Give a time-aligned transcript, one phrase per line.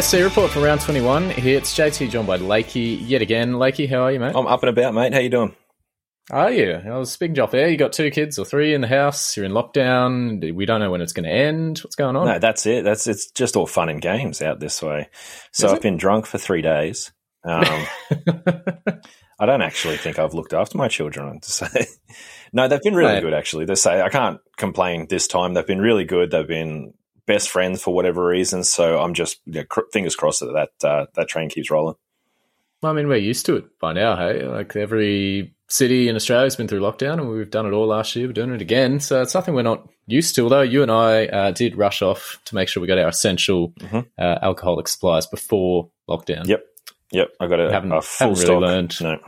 [0.00, 1.30] SC report for round 21.
[1.30, 3.52] Here it's JT joined by Lakey yet again.
[3.52, 4.34] Lakey, how are you, mate?
[4.36, 5.14] I'm up and about, mate.
[5.14, 5.54] How you doing?
[6.30, 6.72] Are you?
[6.74, 7.68] I was speaking off there.
[7.68, 9.36] You got two kids or three in the house.
[9.36, 10.54] You're in lockdown.
[10.54, 11.78] We don't know when it's going to end.
[11.78, 12.26] What's going on?
[12.26, 12.84] No, that's it.
[12.84, 15.08] That's it's just all fun and games out this way.
[15.52, 15.82] So Is I've it?
[15.82, 17.12] been drunk for three days.
[17.44, 17.64] Um,
[19.40, 21.40] I don't actually think I've looked after my children.
[21.40, 21.86] To say,
[22.52, 23.32] no, they've been really good.
[23.32, 25.54] Actually, they say I can't complain this time.
[25.54, 26.32] They've been really good.
[26.32, 26.92] They've been
[27.26, 28.64] best friends for whatever reason.
[28.64, 31.96] So I'm just yeah, cr- fingers crossed that that, uh, that train keeps rolling.
[32.82, 34.46] I mean, we're used to it by now, hey?
[34.46, 38.26] Like every city in Australia's been through lockdown and we've done it all last year.
[38.28, 39.00] We're doing it again.
[39.00, 42.38] So it's nothing we're not used to, although you and I uh, did rush off
[42.44, 44.06] to make sure we got our essential Mhm.
[44.18, 46.46] uh, alcoholic supplies before lockdown.
[46.46, 46.64] Yep,
[47.10, 47.28] yep.
[47.40, 49.00] I got a, Haven't- a full haven't really learned.
[49.00, 49.18] No,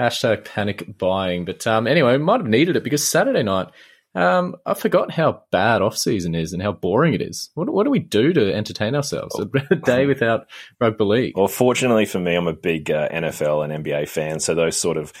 [0.00, 1.44] Hashtag panic buying.
[1.44, 3.68] But um, anyway, we might have needed it because Saturday night,
[4.14, 7.50] um, I forgot how bad off season is and how boring it is.
[7.54, 9.38] What, what do we do to entertain ourselves?
[9.70, 10.46] A day without
[10.80, 11.36] rugby league.
[11.36, 14.96] Well, fortunately for me, I'm a big uh, NFL and NBA fan, so those sort
[14.96, 15.12] of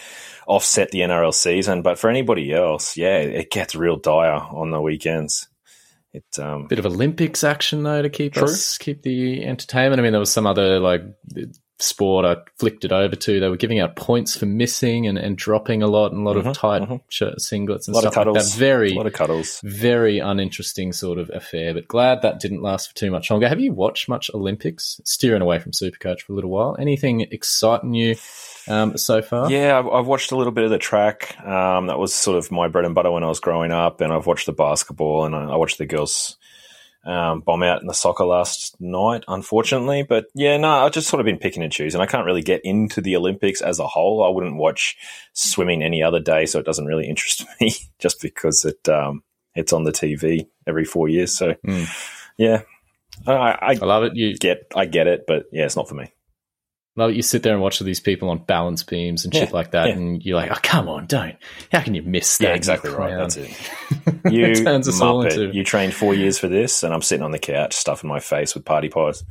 [0.46, 1.82] offset the NRL season.
[1.82, 5.48] But for anybody else, yeah, it gets real dire on the weekends.
[6.12, 8.44] It um, Bit of Olympics action though to keep True.
[8.44, 9.98] us keep the entertainment.
[9.98, 11.02] I mean, there was some other like
[11.84, 13.40] sport I flicked it over to.
[13.40, 16.36] They were giving out points for missing and, and dropping a lot and a lot
[16.36, 17.00] Mhm, of tight mhm.
[17.08, 18.58] shirt singlets and a lot of stuff like cuddles, that.
[18.58, 19.60] Very a lot of cuddles.
[19.62, 23.48] very uninteresting sort of affair, but glad that didn't last for too much longer.
[23.48, 25.00] Have you watched much Olympics?
[25.04, 26.76] Steering away from Supercoach for a little while.
[26.78, 28.16] Anything exciting you
[28.68, 29.50] um, so far?
[29.50, 31.36] Yeah, I've, I've watched a little bit of the track.
[31.44, 34.12] Um, that was sort of my bread and butter when I was growing up, and
[34.12, 36.36] I've watched the basketball and I, I watched the girls
[37.04, 40.02] um, bomb out in the soccer last night, unfortunately.
[40.02, 42.00] But yeah, no, I've just sort of been picking and choosing.
[42.00, 44.24] I can't really get into the Olympics as a whole.
[44.24, 44.96] I wouldn't watch
[45.32, 49.22] swimming any other day, so it doesn't really interest me just because it um,
[49.54, 51.36] it's on the TV every four years.
[51.36, 51.88] So Mm.
[52.38, 52.62] yeah,
[53.26, 54.16] I, I I love it.
[54.16, 56.10] You get I get it, but yeah, it's not for me.
[56.96, 57.16] Love it.
[57.16, 59.88] You sit there and watch these people on balance beams and shit Yeah, like that,
[59.88, 59.94] yeah.
[59.94, 61.36] and you're like, "Oh, come on, don't!
[61.72, 63.08] How can you miss that?" Yeah, exactly right.
[63.08, 63.70] clown?" That's it.
[64.30, 67.24] You It turns us all into- You trained four years for this, and I'm sitting
[67.24, 69.22] on the couch stuffing my face with party pies.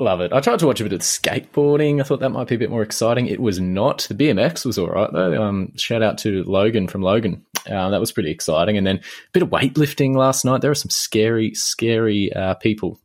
[0.00, 0.32] Love it.
[0.32, 2.00] I tried to watch a bit of skateboarding.
[2.00, 3.26] I thought that might be a bit more exciting.
[3.26, 4.06] It was not.
[4.08, 5.40] The BMX was all right though.
[5.40, 7.44] Um, shout out to Logan from Logan.
[7.70, 8.76] Uh, that was pretty exciting.
[8.76, 10.62] And then a bit of weightlifting last night.
[10.62, 12.98] There are some scary, scary uh, people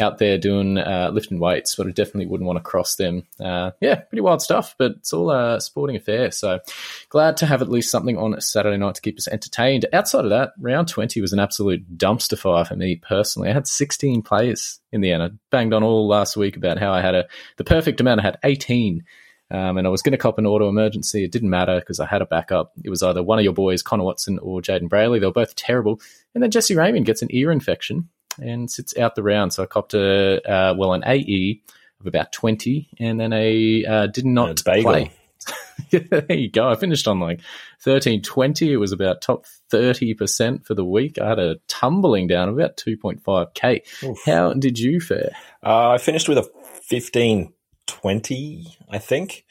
[0.00, 3.24] out there doing uh, lifting weights, but I definitely wouldn't want to cross them.
[3.40, 6.30] Uh, yeah, pretty wild stuff, but it's all a sporting affair.
[6.30, 6.60] So
[7.08, 9.86] glad to have at least something on Saturday night to keep us entertained.
[9.92, 13.48] Outside of that, round 20 was an absolute dumpster fire for me personally.
[13.48, 15.22] I had 16 players in the end.
[15.22, 17.26] I banged on all last week about how I had a
[17.56, 18.20] the perfect amount.
[18.20, 19.04] I had 18.
[19.48, 21.22] Um, and I was going to cop an auto emergency.
[21.22, 22.72] It didn't matter because I had a backup.
[22.82, 25.20] It was either one of your boys, Connor Watson or Jayden Brailey.
[25.20, 26.00] They were both terrible.
[26.34, 28.08] And then Jesse Ramien gets an ear infection
[28.40, 29.52] and sits out the round.
[29.52, 31.62] So I copped a, uh, well, an AE
[32.00, 35.10] of about 20 and then a uh, did not play.
[35.90, 36.68] there you go.
[36.68, 37.40] I finished on like
[37.80, 38.72] 13 20.
[38.72, 41.18] It was about top 30% for the week.
[41.18, 44.16] I had a tumbling down of about 2.5K.
[44.24, 45.30] How did you fare?
[45.62, 46.50] Uh, I finished with a
[46.82, 47.52] 15
[47.86, 49.44] 20, I think.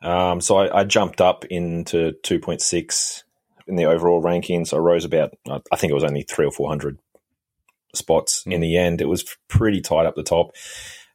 [0.00, 3.22] Um, so I, I jumped up into 2.6
[3.66, 4.74] in the overall rankings.
[4.74, 6.98] I rose about, I think it was only three or 400
[7.94, 9.00] spots in the end.
[9.00, 10.52] It was pretty tight up the top.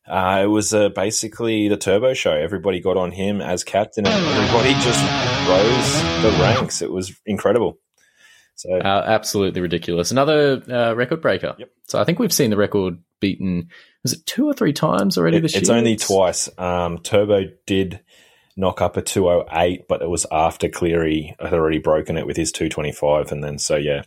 [0.08, 2.32] Uh, it was uh, basically the turbo show.
[2.32, 5.02] Everybody got on him as captain, and everybody just
[5.50, 6.82] rose the ranks.
[6.82, 7.78] It was incredible.
[8.56, 10.10] So Uh, absolutely ridiculous.
[10.12, 11.56] Another uh, record breaker.
[11.60, 11.70] Yep.
[11.88, 13.70] So I think we've seen the record beaten.
[14.04, 15.62] Was it two or three times already It- this year?
[15.62, 16.50] it's only twice.
[16.58, 18.00] Um, Turbo did
[18.56, 22.52] knock up a 208, but it was after Cleary had already broken it with his
[22.52, 23.32] 225.
[23.32, 24.04] And then, so yeah.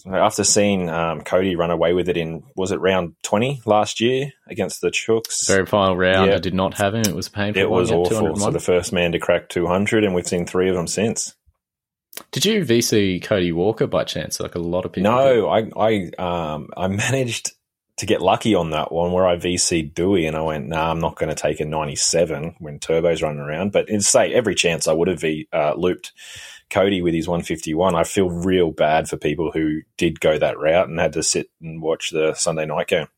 [0.00, 4.00] So after seeing um, Cody run away with it in, was it round 20 last
[4.00, 5.46] year against the Chooks?
[5.46, 6.30] Very final round.
[6.30, 7.02] I did not have him.
[7.02, 7.60] It was painful.
[7.60, 8.34] it was awful.
[8.36, 11.34] So the first man to crack 200, and we've seen three of them since.
[12.32, 14.40] Did you VC Cody Walker by chance?
[14.40, 15.12] Like a lot of people.
[15.12, 17.52] No, I I um I managed
[17.98, 21.00] to get lucky on that one where I VC Dewey and I went, nah, I'm
[21.00, 23.72] not going to take a 97 when Turbo's running around.
[23.72, 26.12] But in say every chance I would have v, uh, looped
[26.70, 27.94] Cody with his 151.
[27.94, 31.50] I feel real bad for people who did go that route and had to sit
[31.60, 33.08] and watch the Sunday night game.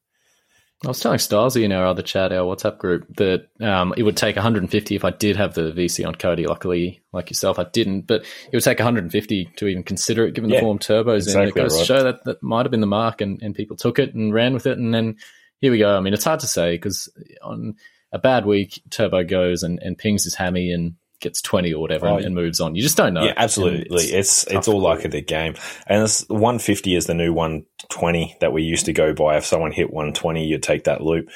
[0.85, 4.17] I was telling Stasi in our other chat, our WhatsApp group, that um, it would
[4.17, 6.45] take 150 if I did have the VC on Cody.
[6.45, 10.51] Luckily, like yourself, I didn't, but it would take 150 to even consider it, given
[10.51, 11.49] yeah, the form turbos exactly in.
[11.51, 11.81] It goes right.
[11.81, 14.35] to show that that might have been the mark, and, and people took it and
[14.35, 15.19] ran with it, and then
[15.61, 15.97] here we go.
[15.97, 17.09] I mean, it's hard to say because
[17.43, 17.77] on
[18.11, 22.09] a bad week, Turbo goes and, and pings his hammy and gets 20 or whatever
[22.09, 22.75] oh, and, and, moves on.
[22.75, 23.25] You just don't know.
[23.25, 24.05] Yeah, absolutely.
[24.05, 25.55] It's it's, it's all like the game.
[25.87, 29.37] And 150 is the new 120 that we used to go by.
[29.37, 31.31] If someone hit 120, you'd take that loop.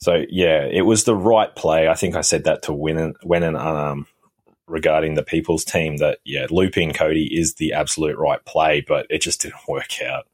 [0.00, 1.88] So yeah, it was the right play.
[1.88, 4.06] I think I said that to win when um
[4.66, 9.20] regarding the people's team that yeah, looping Cody is the absolute right play, but it
[9.20, 10.26] just didn't work out.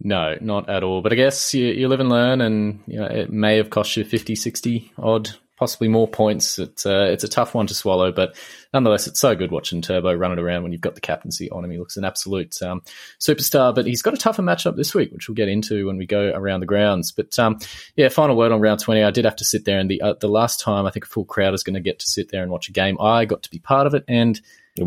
[0.00, 1.00] No, not at all.
[1.00, 3.96] But I guess you, you live and learn, and you know, it may have cost
[3.96, 6.58] you 50, 60 odd possibly more points.
[6.58, 8.36] It's uh, it's a tough one to swallow, but
[8.72, 11.64] nonetheless, it's so good watching Turbo run it around when you've got the captaincy on
[11.64, 11.70] him.
[11.70, 12.82] He looks an absolute um,
[13.18, 16.06] superstar, but he's got a tougher matchup this week, which we'll get into when we
[16.06, 17.12] go around the grounds.
[17.12, 17.58] But um,
[17.96, 19.02] yeah, final word on round twenty.
[19.02, 21.08] I did have to sit there, and the uh, the last time I think a
[21.08, 23.42] full crowd is going to get to sit there and watch a game, I got
[23.44, 24.40] to be part of it, and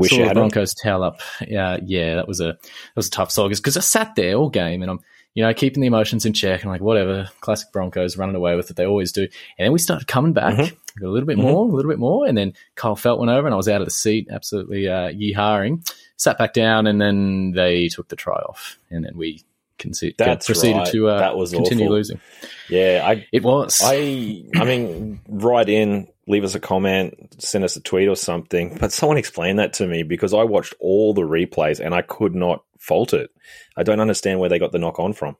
[0.08, 1.22] saw the Broncos towel up.
[1.46, 4.50] Yeah, yeah, that was a that was a tough slog because I sat there all
[4.50, 5.00] game and I'm
[5.40, 8.70] you know, keeping the emotions in check and like whatever, classic Broncos running away with
[8.70, 8.76] it.
[8.76, 9.22] They always do.
[9.22, 11.06] And then we started coming back mm-hmm.
[11.06, 11.48] a little bit mm-hmm.
[11.48, 12.28] more, a little bit more.
[12.28, 15.14] And then Kyle Feldt went over and I was out of the seat, absolutely uh,
[15.14, 15.90] yeeharing.
[16.18, 18.80] Sat back down and then they took the try off.
[18.90, 19.46] And then we
[19.78, 20.92] conce- proceeded right.
[20.92, 21.96] to uh, that was continue awful.
[21.96, 22.20] losing.
[22.68, 23.80] Yeah, I, it was.
[23.82, 28.78] I, I mean, write in, leave us a comment, send us a tweet or something.
[28.78, 32.36] But someone explain that to me because I watched all the replays and I could
[32.36, 33.30] not fault it.
[33.78, 35.38] I don't understand where they got the knock on from.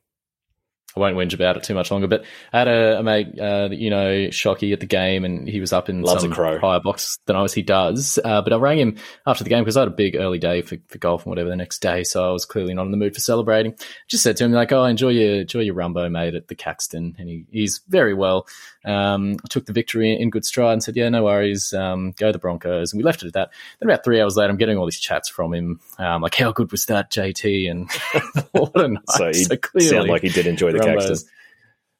[0.96, 2.08] I won't whinge about it too much longer.
[2.08, 5.60] But I had a, a mate, uh, you know, Shocky at the game, and he
[5.60, 7.54] was up in Loves some higher box than I was.
[7.54, 8.18] He does.
[8.24, 8.98] Uh, but I rang him
[9.28, 11.50] after the game because I had a big early day for, for golf and whatever
[11.50, 13.76] the next day, so I was clearly not in the mood for celebrating.
[14.08, 17.16] Just said to him like, "Oh, enjoy your enjoy your rumbo, mate, at the Caxton,"
[17.20, 18.48] and he, he's very well.
[18.86, 22.32] Um, I took the victory in good stride and said, "Yeah, no worries, um, go
[22.32, 23.52] the Broncos." And we left it at that.
[23.80, 26.52] Then about three hours later, I'm getting all these chats from him, um, like, "How
[26.52, 27.92] good was that, JT?" And
[28.52, 29.04] what a night.
[29.10, 31.18] so he so clearly, sound like he did enjoy the Caxton.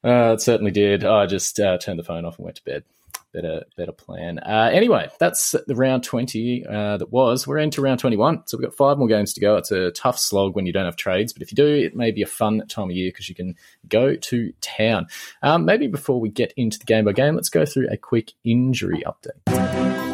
[0.04, 1.04] Uh, it certainly did.
[1.04, 2.84] I just uh, turned the phone off and went to bed.
[3.32, 4.40] Better, better plan.
[4.40, 7.46] Uh, anyway, that's the round twenty uh, that was.
[7.46, 9.56] We're into round twenty-one, so we've got five more games to go.
[9.56, 12.10] It's a tough slog when you don't have trades, but if you do, it may
[12.10, 13.54] be a fun time of year because you can
[13.88, 15.06] go to town.
[15.44, 18.32] Um, maybe before we get into the game by game, let's go through a quick
[18.44, 20.09] injury update.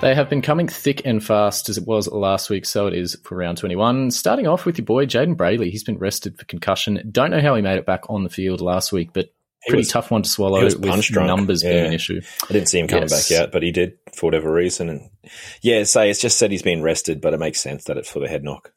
[0.00, 3.18] They have been coming thick and fast as it was last week, so it is
[3.22, 4.10] for round 21.
[4.10, 5.70] Starting off with your boy, Jayden Brailey.
[5.70, 7.06] He's been rested for concussion.
[7.12, 9.34] Don't know how he made it back on the field last week, but
[9.66, 11.26] pretty was, tough one to swallow with drunk.
[11.26, 11.72] numbers yeah.
[11.72, 12.22] being an issue.
[12.48, 13.28] I didn't see him coming yes.
[13.28, 14.88] back yet, but he did for whatever reason.
[14.88, 15.10] And
[15.60, 18.20] yeah, say it's just said he's been rested, but it makes sense that it's for
[18.20, 18.72] the head knock.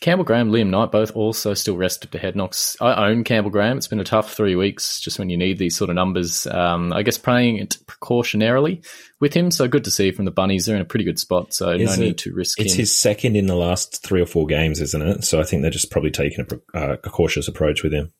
[0.00, 2.76] Campbell Graham, Liam Knight, both also still rested to head knocks.
[2.80, 3.78] I own Campbell Graham.
[3.78, 6.46] It's been a tough three weeks just when you need these sort of numbers.
[6.46, 8.84] Um, I guess playing it precautionarily
[9.20, 9.50] with him.
[9.50, 10.66] So good to see from the Bunnies.
[10.66, 11.54] They're in a pretty good spot.
[11.54, 12.80] So Is no it, need to risk It's him.
[12.80, 15.24] his second in the last three or four games, isn't it?
[15.24, 18.12] So I think they're just probably taking a, uh, a cautious approach with him.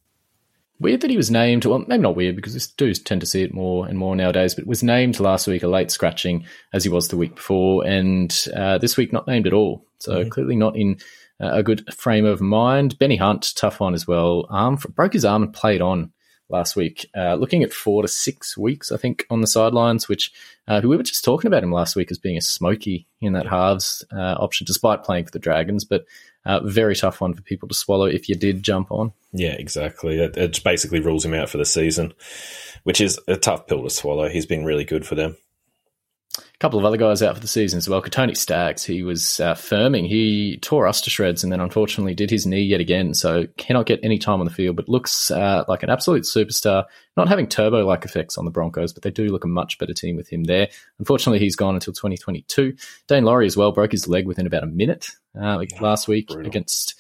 [0.81, 3.43] Weird that he was named, well, maybe not weird because we do tend to see
[3.43, 6.91] it more and more nowadays, but was named last week a late scratching as he
[6.91, 9.87] was the week before, and uh, this week not named at all.
[9.99, 10.31] So mm-hmm.
[10.31, 10.99] clearly not in
[11.41, 12.99] a good frame of mind.
[12.99, 14.47] Benny Hunt, tough one as well.
[14.51, 16.13] Arm broke his arm and played on
[16.49, 17.09] last week.
[17.17, 20.09] Uh, looking at four to six weeks, I think, on the sidelines.
[20.09, 20.33] Which
[20.69, 23.47] uh, we were just talking about him last week as being a smoky in that
[23.47, 25.85] halves uh, option, despite playing for the Dragons.
[25.85, 26.05] But
[26.47, 29.13] uh, very tough one for people to swallow if you did jump on.
[29.33, 30.21] Yeah, exactly.
[30.21, 32.13] It, it basically rules him out for the season,
[32.85, 34.29] which is a tough pill to swallow.
[34.29, 35.37] He's been really good for them
[36.65, 38.01] couple of other guys out for the season as well.
[38.01, 40.09] Kotoni Staggs, he was uh, firming.
[40.09, 43.13] He tore us to shreds and then unfortunately did his knee yet again.
[43.13, 46.87] So cannot get any time on the field, but looks uh, like an absolute superstar.
[47.19, 49.93] Not having turbo like effects on the Broncos, but they do look a much better
[49.93, 50.71] team with him there.
[50.99, 52.73] Unfortunately, he's gone until 2022.
[53.09, 56.47] Daine Laurie as well broke his leg within about a minute uh, last week Brutal.
[56.47, 56.95] against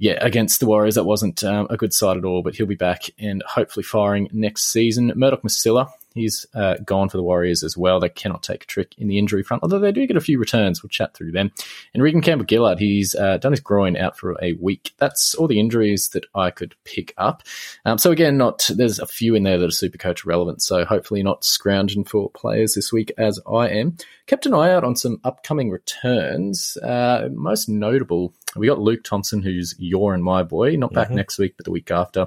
[0.00, 2.74] yeah, against the Warriors, that wasn't um, a good side at all, but he'll be
[2.74, 5.12] back and hopefully firing next season.
[5.14, 8.00] Murdoch Masila, He's uh, gone for the Warriors as well.
[8.00, 10.38] They cannot take a trick in the injury front, although they do get a few
[10.38, 10.82] returns.
[10.82, 11.52] We'll chat through them.
[11.94, 14.92] And Regan Campbell Gillard, he's uh, done his groin out for a week.
[14.98, 17.42] That's all the injuries that I could pick up.
[17.84, 20.62] Um, so again, not there's a few in there that are super coach relevant.
[20.62, 23.96] So hopefully not scrounging for players this week as I am.
[24.26, 26.76] Kept an eye out on some upcoming returns.
[26.78, 31.16] Uh, most notable, we got Luke Thompson, who's your and my boy, not back mm-hmm.
[31.16, 32.26] next week, but the week after.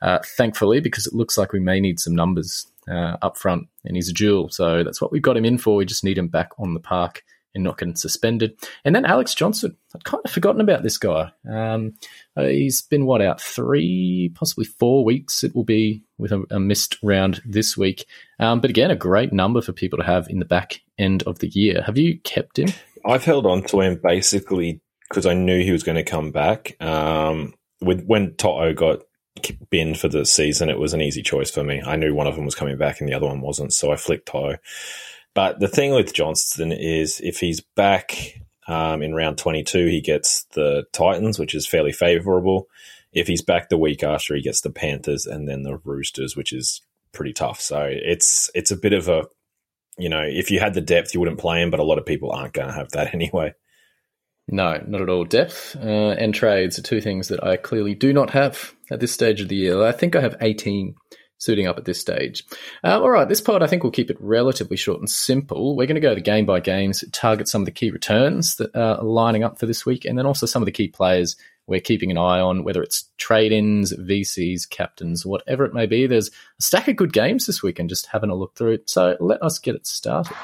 [0.00, 3.96] Uh, thankfully, because it looks like we may need some numbers uh, up front, and
[3.96, 4.48] he's a jewel.
[4.48, 5.76] So that's what we've got him in for.
[5.76, 7.22] We just need him back on the park
[7.54, 8.56] and not getting suspended.
[8.84, 9.76] And then Alex Johnston.
[9.94, 11.32] I'd kind of forgotten about this guy.
[11.50, 11.94] Um,
[12.36, 16.60] uh, he's been, what, out three, possibly four weeks it will be with a, a
[16.60, 18.06] missed round this week.
[18.38, 21.40] Um, but again, a great number for people to have in the back end of
[21.40, 21.82] the year.
[21.82, 22.68] Have you kept him?
[23.04, 26.80] I've held on to him basically because I knew he was going to come back.
[26.80, 29.00] Um, with, when Toto got
[29.70, 31.82] bin for the season, it was an easy choice for me.
[31.84, 33.96] I knew one of them was coming back and the other one wasn't, so I
[33.96, 34.56] flicked Toto.
[35.34, 40.44] But the thing with Johnston is if he's back um, in round 22, he gets
[40.54, 42.68] the Titans, which is fairly favorable.
[43.12, 46.52] If he's back the week after, he gets the Panthers and then the Roosters, which
[46.52, 46.80] is
[47.12, 47.60] pretty tough.
[47.60, 49.24] So it's it's a bit of a,
[49.98, 52.06] you know, if you had the depth, you wouldn't play him, but a lot of
[52.06, 53.52] people aren't going to have that anyway.
[54.50, 55.24] No, not at all.
[55.24, 59.12] Depth uh, and trades are two things that I clearly do not have at this
[59.12, 59.82] stage of the year.
[59.84, 60.96] I think I have 18
[61.38, 62.44] suiting up at this stage.
[62.84, 65.76] Uh, all right, this part I think we'll keep it relatively short and simple.
[65.76, 68.74] We're going to go to game by games, target some of the key returns that
[68.76, 71.80] are lining up for this week, and then also some of the key players we're
[71.80, 76.08] keeping an eye on, whether it's trade ins, VCs, captains, whatever it may be.
[76.08, 78.80] There's a stack of good games this week and just having a look through.
[78.86, 80.36] So let us get it started.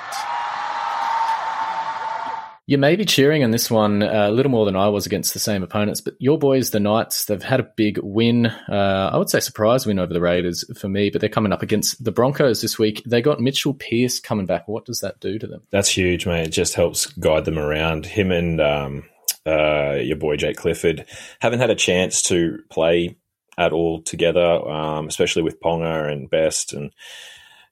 [2.69, 5.33] You may be cheering on this one uh, a little more than I was against
[5.33, 8.47] the same opponents, but your boys, the Knights, they've had a big win.
[8.47, 11.63] Uh, I would say surprise win over the Raiders for me, but they're coming up
[11.63, 13.05] against the Broncos this week.
[13.07, 14.67] They got Mitchell Pearce coming back.
[14.67, 15.63] What does that do to them?
[15.71, 16.49] That's huge, mate.
[16.49, 18.05] It just helps guide them around.
[18.05, 19.05] Him and um,
[19.47, 21.07] uh, your boy Jake Clifford
[21.41, 23.17] haven't had a chance to play
[23.57, 26.91] at all together, um, especially with Ponga and Best and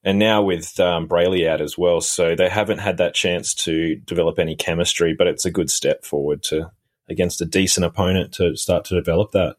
[0.04, 2.00] and now with um, Brailey out as well.
[2.00, 6.04] So they haven't had that chance to develop any chemistry, but it's a good step
[6.04, 6.70] forward to
[7.08, 9.56] against a decent opponent to start to develop that.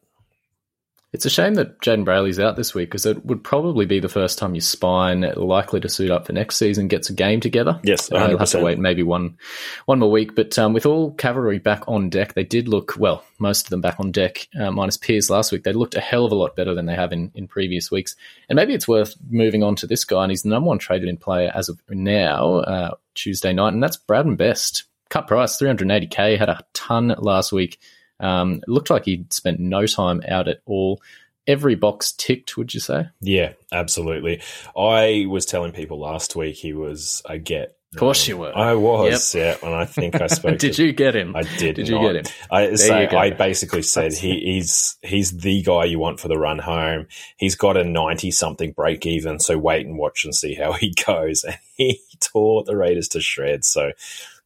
[1.15, 4.09] It's a shame that Jayden Brailey's out this week because it would probably be the
[4.09, 7.79] first time your spine likely to suit up for next season gets a game together.
[7.83, 9.37] Yes, uh, will have to wait maybe one
[9.85, 10.35] one more week.
[10.35, 13.23] But um, with all cavalry back on deck, they did look well.
[13.39, 15.63] Most of them back on deck, uh, minus Piers last week.
[15.63, 18.17] They looked a hell of a lot better than they have in, in previous weeks.
[18.49, 21.07] And maybe it's worth moving on to this guy, and he's the number one traded
[21.07, 24.83] in player as of now, uh, Tuesday night, and that's Bradman Best.
[25.09, 27.79] Cut price, 380k, had a ton last week.
[28.19, 31.01] Um, it looked like he'd spent no time out at all.
[31.47, 33.07] Every box ticked, would you say?
[33.21, 34.41] Yeah, absolutely.
[34.75, 38.51] I was telling people last week he was a get of course you were.
[38.55, 39.61] I was, yep.
[39.61, 39.67] yeah.
[39.67, 40.57] And I think I spoke.
[40.57, 41.33] did to, you get him?
[41.33, 41.77] I did.
[41.77, 42.01] Did not.
[42.01, 42.33] you get him?
[42.51, 46.59] I say I basically said he, he's he's the guy you want for the run
[46.59, 47.07] home.
[47.37, 50.93] He's got a ninety something break even, so wait and watch and see how he
[51.05, 51.45] goes.
[51.45, 53.69] And he tore the Raiders to shreds.
[53.69, 53.91] So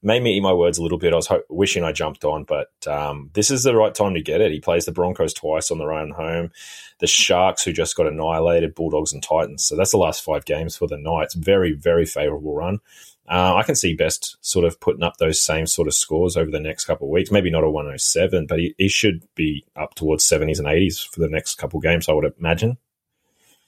[0.01, 1.13] made me eat my words a little bit.
[1.13, 4.21] I was ho- wishing I jumped on, but um, this is the right time to
[4.21, 4.51] get it.
[4.51, 6.51] He plays the Broncos twice on the run home,
[6.99, 9.65] the Sharks, who just got annihilated, Bulldogs and Titans.
[9.65, 11.33] So that's the last five games for the Knights.
[11.33, 12.79] Very, very favourable run.
[13.27, 16.49] Uh, I can see Best sort of putting up those same sort of scores over
[16.49, 17.31] the next couple of weeks.
[17.31, 21.19] Maybe not a 107, but he, he should be up towards 70s and 80s for
[21.19, 22.77] the next couple of games, I would imagine.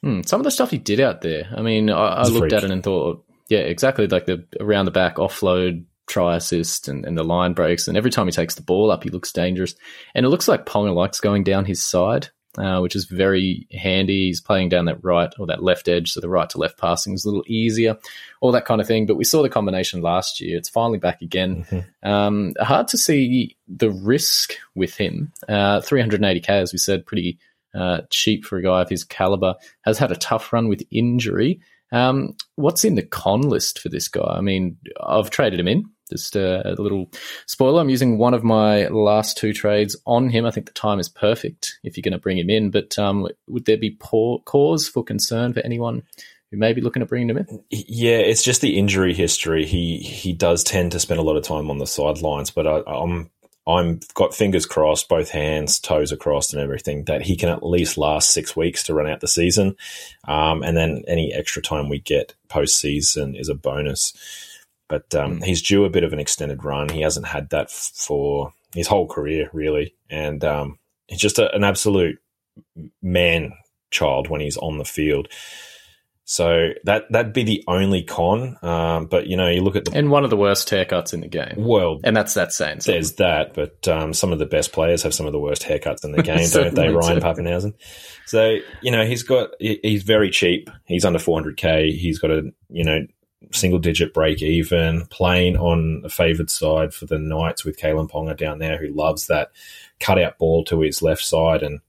[0.02, 2.64] Hmm, some of the stuff he did out there, I mean, I, I looked at
[2.64, 4.08] it and thought, yeah, exactly.
[4.08, 7.88] Like the around the back offload, try assist and, and the line breaks.
[7.88, 9.76] And every time he takes the ball up, he looks dangerous.
[10.14, 12.28] And it looks like Ponga likes going down his side,
[12.58, 14.28] uh, which is very handy.
[14.28, 17.14] He's playing down that right or that left edge, so the right to left passing
[17.14, 17.98] is a little easier,
[18.42, 19.06] all that kind of thing.
[19.06, 20.58] But we saw the combination last year.
[20.58, 21.66] It's finally back again.
[21.70, 22.10] Mm-hmm.
[22.10, 25.32] Um, hard to see the risk with him.
[25.48, 27.40] Uh, 380k, as we said, pretty
[27.74, 29.56] uh, cheap for a guy of his caliber.
[29.84, 31.62] Has had a tough run with injury.
[31.94, 34.36] Um, what's in the con list for this guy?
[34.38, 35.86] I mean, I've traded him in.
[36.12, 37.10] Just a, a, little
[37.46, 37.82] spoiler.
[37.82, 40.46] I'm using one of my last two trades on him.
[40.46, 42.70] I think the time is perfect if you're going to bring him in.
[42.70, 46.04] But um, would there be poor cause for concern for anyone
[46.52, 47.64] who may be looking at bringing him in?
[47.70, 49.66] Yeah, it's just the injury history.
[49.66, 52.82] He he does tend to spend a lot of time on the sidelines, but I,
[52.86, 53.30] I'm
[53.68, 57.64] I'm got fingers crossed, both hands, toes are crossed, and everything that he can at
[57.64, 59.76] least last six weeks to run out the season,
[60.28, 64.14] um, and then any extra time we get postseason is a bonus.
[64.92, 65.46] But um, mm.
[65.46, 66.90] he's due a bit of an extended run.
[66.90, 71.50] He hasn't had that f- for his whole career, really, and um, he's just a,
[71.56, 72.20] an absolute
[73.02, 73.54] man
[73.90, 75.30] child when he's on the field.
[76.26, 78.58] So that that'd be the only con.
[78.62, 81.22] Um, but you know, you look at the and one of the worst haircuts in
[81.22, 81.56] the game.
[81.56, 82.82] Well, and that's that saying.
[82.86, 86.04] There's that, but um, some of the best players have some of the worst haircuts
[86.04, 86.90] in the game, don't they?
[86.90, 87.76] Ryan Papenhuyzen.
[88.26, 90.70] So you know, he's got he's very cheap.
[90.84, 91.98] He's under 400k.
[91.98, 93.08] He's got a you know
[93.52, 98.38] single digit break even, playing on a favoured side for the Knights with Kalyn Ponga
[98.38, 99.52] down there, who loves that
[100.00, 101.80] cutout ball to his left side and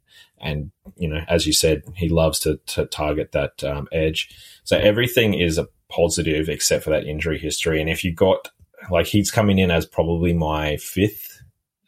[0.40, 4.28] and you know, as you said, he loves to, to target that um, edge.
[4.64, 7.80] So everything is a positive except for that injury history.
[7.80, 8.50] And if you got
[8.90, 11.42] like he's coming in as probably my fifth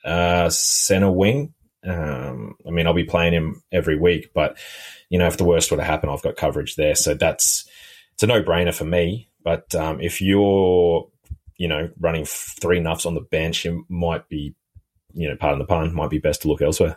[0.04, 1.54] uh, center wing.
[1.82, 4.56] Um, I mean, I'll be playing him every week, but
[5.10, 6.94] you know, if the worst were to happen, I've got coverage there.
[6.94, 7.68] So that's
[8.14, 9.28] it's a no brainer for me.
[9.44, 11.08] But um, if you're
[11.56, 14.54] you know running three nuffs on the bench, it might be
[15.14, 16.96] you know, pardon the pun, might be best to look elsewhere.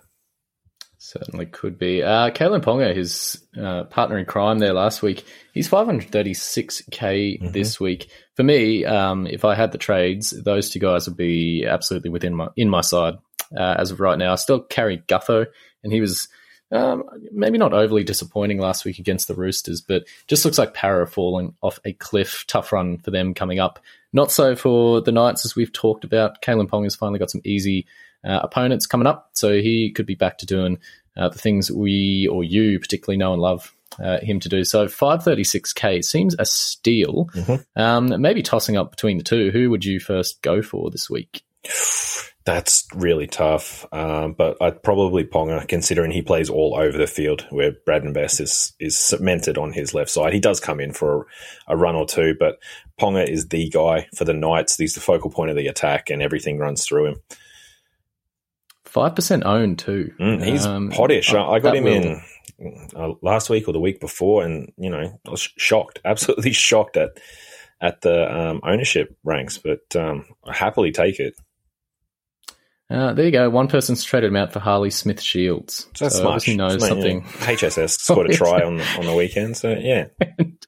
[0.98, 2.02] Certainly could be.
[2.02, 7.52] Uh, Kalyn Ponga, his uh, partner in crime there last week, he's 536k mm-hmm.
[7.52, 8.10] this week.
[8.36, 12.34] For me, um, if I had the trades, those two guys would be absolutely within
[12.34, 13.14] my in my side
[13.56, 14.34] uh, as of right now.
[14.34, 15.46] I still carry Gutho,
[15.84, 16.28] and he was
[16.72, 21.08] um, maybe not overly disappointing last week against the Roosters, but just looks like Para
[21.08, 22.46] falling off a cliff.
[22.48, 23.80] Tough run for them coming up.
[24.14, 26.42] Not so for the Knights, as we've talked about.
[26.42, 27.86] Kalyn Ponga's finally got some easy
[28.24, 29.30] uh, opponents coming up.
[29.34, 30.80] So he could be back to doing
[31.16, 34.64] uh, the things we or you particularly know and love uh, him to do.
[34.64, 37.30] So 536k seems a steal.
[37.34, 37.82] Mm-hmm.
[37.82, 39.52] Um, maybe tossing up between the two.
[39.52, 41.44] Who would you first go for this week?
[42.48, 47.46] That's really tough, um, but I'd probably Ponga, considering he plays all over the field,
[47.50, 50.32] where Bradman Best is is cemented on his left side.
[50.32, 51.28] He does come in for
[51.68, 52.58] a, a run or two, but
[52.98, 54.78] Ponga is the guy for the Knights.
[54.78, 57.22] He's the focal point of the attack, and everything runs through him.
[58.86, 60.14] Five percent owned too.
[60.18, 61.34] Mm, he's um, pottish.
[61.34, 61.94] I, I got him will.
[62.02, 62.22] in
[62.96, 66.96] uh, last week or the week before, and you know I was shocked, absolutely shocked
[66.96, 67.20] at
[67.82, 71.36] at the um, ownership ranks, but um, I happily take it.
[72.90, 73.50] Uh, there you go.
[73.50, 75.88] One person's traded him out for Harley Smith Shields.
[75.96, 76.44] So that's smart.
[76.44, 77.22] He knows something.
[77.22, 77.32] Yeah.
[77.32, 80.06] HSS scored a try on on the weekend, so yeah,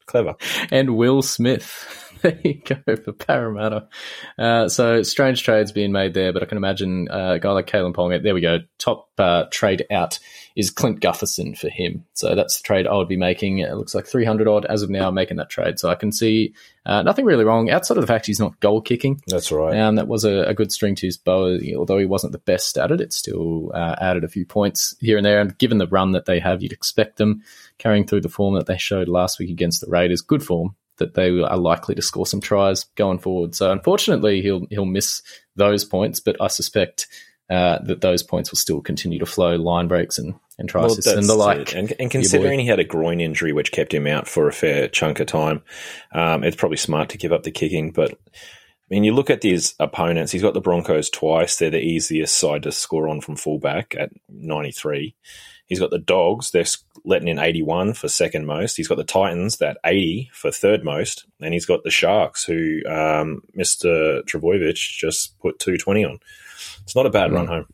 [0.05, 0.35] clever.
[0.71, 2.05] And Will Smith.
[2.21, 3.87] there you go for Parramatta.
[4.37, 7.67] Uh, so strange trades being made there, but I can imagine uh, a guy like
[7.67, 8.21] Kalyn Ponga.
[8.21, 8.59] There we go.
[8.77, 10.19] Top uh, trade out
[10.55, 12.05] is Clint Gutherson for him.
[12.13, 13.59] So that's the trade I would be making.
[13.59, 15.79] It looks like 300 odd as of now making that trade.
[15.79, 16.53] So I can see
[16.85, 19.21] uh, nothing really wrong outside of the fact he's not goal kicking.
[19.27, 19.73] That's right.
[19.73, 21.57] And um, that was a, a, good string to his bow.
[21.77, 25.17] Although he wasn't the best at it, it still uh, added a few points here
[25.17, 25.39] and there.
[25.39, 27.43] And given the run that they have, you'd expect them
[27.77, 30.21] carrying through the form that they showed last week against the Raiders.
[30.21, 33.55] Good form that they are likely to score some tries going forward.
[33.55, 35.21] So unfortunately, he'll he'll miss
[35.55, 37.07] those points, but I suspect
[37.49, 41.17] uh, that those points will still continue to flow line breaks and and tries well,
[41.17, 41.73] and the like.
[41.73, 44.89] And, and, considering he had a groin injury which kept him out for a fair
[44.89, 45.63] chunk of time,
[46.11, 47.91] um, it's probably smart to give up the kicking.
[47.91, 48.37] But I
[48.89, 50.31] mean, you look at these opponents.
[50.31, 51.57] He's got the Broncos twice.
[51.57, 55.15] They're the easiest side to score on from fullback at ninety three.
[55.69, 56.51] He's got the Dogs.
[56.51, 56.65] They're
[57.05, 58.75] letting in 81 for second most.
[58.75, 61.25] He's got the Titans, that 80 for third most.
[61.39, 64.23] And he's got the Sharks, who um, Mr.
[64.23, 66.19] Trbojevic just put 220 on.
[66.83, 67.35] It's not a bad mm.
[67.35, 67.67] run home.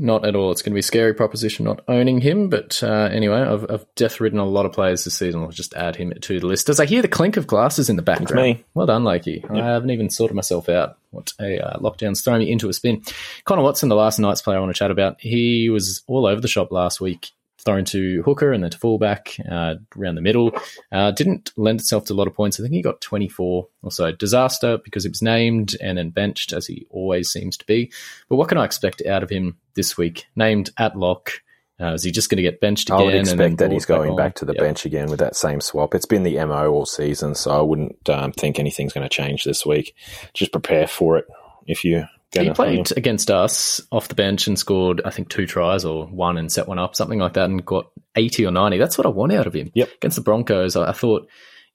[0.00, 0.50] Not at all.
[0.50, 2.48] It's going to be a scary proposition not owning him.
[2.48, 5.42] But uh, anyway, I've, I've death ridden a lot of players this season.
[5.42, 6.66] I'll just add him to the list.
[6.66, 8.30] Does I hear the clink of glasses in the background?
[8.30, 8.64] It's me.
[8.72, 9.42] Well done, Lakey.
[9.42, 9.50] Yep.
[9.50, 10.96] I haven't even sorted myself out.
[11.10, 13.02] What a uh, lockdown's thrown me into a spin.
[13.44, 16.40] Connor Watson, the last night's player I want to chat about, he was all over
[16.40, 17.32] the shop last week
[17.64, 20.52] thrown to hooker and then to fullback uh, around the middle.
[20.90, 22.58] Uh, didn't lend itself to a lot of points.
[22.58, 24.12] I think he got 24 or so.
[24.12, 27.92] Disaster because he was named and then benched, as he always seems to be.
[28.28, 30.26] But what can I expect out of him this week?
[30.36, 31.32] Named at lock.
[31.80, 33.00] Uh, is he just going to get benched again?
[33.00, 34.62] I would expect that he's going back, back to the yep.
[34.62, 35.94] bench again with that same swap.
[35.94, 39.44] It's been the MO all season, so I wouldn't um, think anything's going to change
[39.44, 39.94] this week.
[40.34, 41.24] Just prepare for it
[41.66, 45.84] if you he played against us off the bench and scored, I think, two tries
[45.84, 48.78] or one and set one up, something like that, and got 80 or 90.
[48.78, 49.70] That's what I want out of him.
[49.74, 49.90] Yep.
[49.96, 51.28] Against the Broncos, I, thought,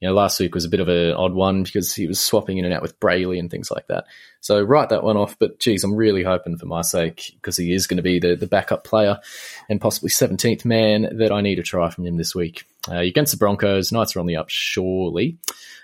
[0.06, 2.60] you know, last week was a bit of an odd one because he was swapping
[2.60, 4.06] in and out with Brailey and things like that.
[4.39, 5.36] So write that one off.
[5.39, 8.36] But geez, I'm really hoping for my sake because he is going to be the,
[8.36, 9.18] the backup player
[9.68, 12.65] and possibly 17th man that I need to try from him this week.
[12.88, 15.39] Uh, against the Broncos, Knights are on the up, surely.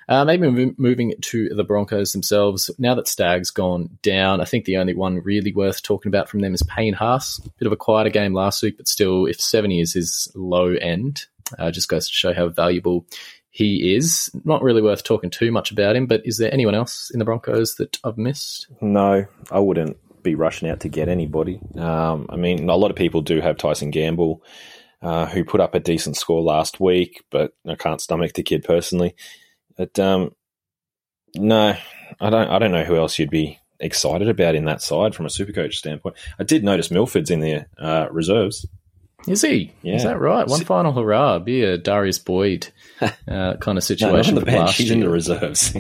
[0.08, 2.70] Uh, maybe moving to the Broncos themselves.
[2.78, 6.42] Now that Stag's gone down, I think the only one really worth talking about from
[6.42, 7.40] them is Payne Haas.
[7.58, 11.26] Bit of a quieter game last week, but still, if 70 is his low end,
[11.58, 13.06] uh, just goes to show how valuable
[13.52, 14.30] he is.
[14.44, 17.26] Not really worth talking too much about him, but is there anyone else in the
[17.26, 18.68] Broncos that I've missed?
[18.82, 21.60] No, I wouldn't be rushing out to get anybody.
[21.78, 24.42] Um, I mean, a lot of people do have Tyson Gamble.
[25.02, 28.64] uh, who put up a decent score last week, but I can't stomach the kid
[28.64, 29.16] personally.
[29.76, 30.36] But um,
[31.36, 31.76] no,
[32.20, 32.50] I don't.
[32.50, 35.54] I don't know who else you'd be excited about in that side from a super
[35.54, 36.16] coach standpoint.
[36.38, 38.66] I did notice Milford's in the uh, reserves.
[39.28, 39.74] Is he?
[39.82, 39.96] Yeah.
[39.96, 40.48] Is that right?
[40.48, 42.70] One final hurrah, be a Darius Boyd
[43.02, 44.36] uh, kind of situation.
[44.36, 44.78] no, the bench.
[44.78, 44.96] He's year.
[44.96, 45.76] in the reserves.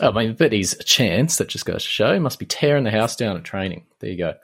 [0.00, 1.38] I mean, but he's a chance.
[1.38, 2.12] That just goes to show.
[2.12, 3.84] He must be tearing the house down at training.
[4.00, 4.34] There you go.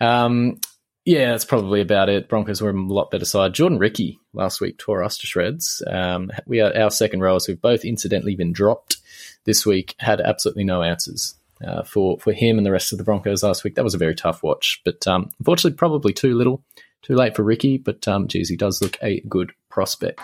[0.00, 0.60] Um,
[1.04, 2.28] yeah, that's probably about it.
[2.28, 3.54] Broncos were a lot better side.
[3.54, 5.82] Jordan Riki last week tore us to shreds.
[5.86, 8.98] Um, we are our second rowers who've both incidentally been dropped
[9.44, 11.34] this week had absolutely no answers
[11.66, 13.74] uh, for for him and the rest of the Broncos last week.
[13.74, 16.62] That was a very tough watch, but um, unfortunately, probably too little,
[17.02, 20.20] too late for Riki, But um, geez, he does look a good prospect.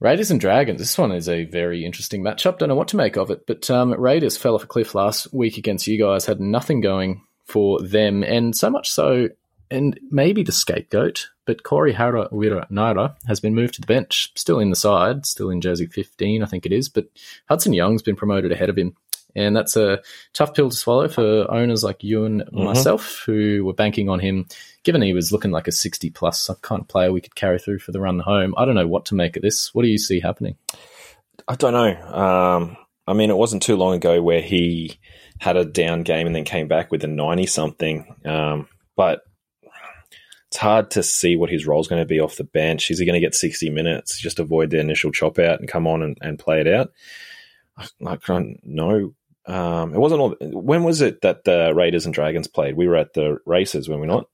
[0.00, 0.80] Raiders and Dragons.
[0.80, 2.58] This one is a very interesting matchup.
[2.58, 5.32] Don't know what to make of it, but um, Raiders fell off a cliff last
[5.32, 6.26] week against you guys.
[6.26, 9.28] Had nothing going for them, and so much so,
[9.72, 14.70] and maybe the scapegoat, but Corey Harawira-Naera has been moved to the bench, still in
[14.70, 17.06] the side, still in jersey 15, I think it is, but
[17.48, 18.96] Hudson Young's been promoted ahead of him.
[19.34, 22.64] And that's a tough pill to swallow for owners like you and mm-hmm.
[22.64, 24.46] myself who were banking on him,
[24.82, 27.78] given he was looking like a 60 plus kind of player we could carry through
[27.78, 28.54] for the run home.
[28.56, 29.74] I don't know what to make of this.
[29.74, 30.56] What do you see happening?
[31.48, 32.14] I don't know.
[32.14, 34.98] Um, I mean, it wasn't too long ago where he
[35.38, 38.14] had a down game and then came back with a 90 something.
[38.24, 39.22] Um, but
[40.48, 42.90] it's hard to see what his role is going to be off the bench.
[42.90, 45.86] Is he going to get 60 minutes, just avoid the initial chop out and come
[45.86, 46.92] on and, and play it out?
[47.76, 49.14] I, I don't know
[49.46, 50.36] um, it wasn't all.
[50.40, 52.76] When was it that the Raiders and Dragons played?
[52.76, 54.26] We were at the races, were we not?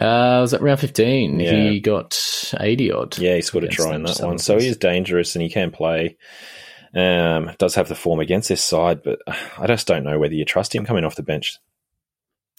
[0.00, 1.38] Uh, was that round 15?
[1.38, 1.70] Yeah.
[1.70, 2.18] He got
[2.58, 3.18] 80 odd.
[3.18, 4.38] Yeah, he scored a try in that one.
[4.38, 6.16] So he is dangerous and he can play.
[6.94, 10.44] Um, does have the form against this side, but I just don't know whether you
[10.44, 11.58] trust him coming off the bench.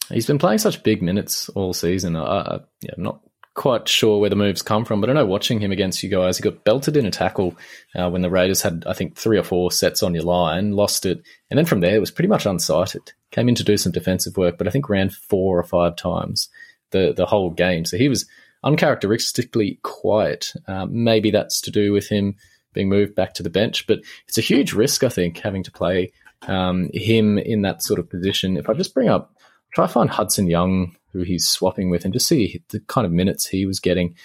[0.09, 2.15] He's been playing such big minutes all season.
[2.15, 3.21] I, yeah, I'm not
[3.55, 6.37] quite sure where the moves come from, but I know watching him against you guys,
[6.37, 7.55] he got belted in a tackle
[7.95, 11.05] uh, when the Raiders had, I think, three or four sets on your line, lost
[11.05, 13.13] it, and then from there it was pretty much unsighted.
[13.31, 16.49] Came in to do some defensive work, but I think ran four or five times
[16.91, 17.85] the the whole game.
[17.85, 18.25] So he was
[18.63, 20.51] uncharacteristically quiet.
[20.67, 22.35] Um, maybe that's to do with him
[22.73, 25.71] being moved back to the bench, but it's a huge risk, I think, having to
[25.71, 28.57] play um, him in that sort of position.
[28.57, 29.33] If I just bring up,
[29.73, 33.11] try to find Hudson Young who he's swapping with, and just see the kind of
[33.11, 34.15] minutes he was getting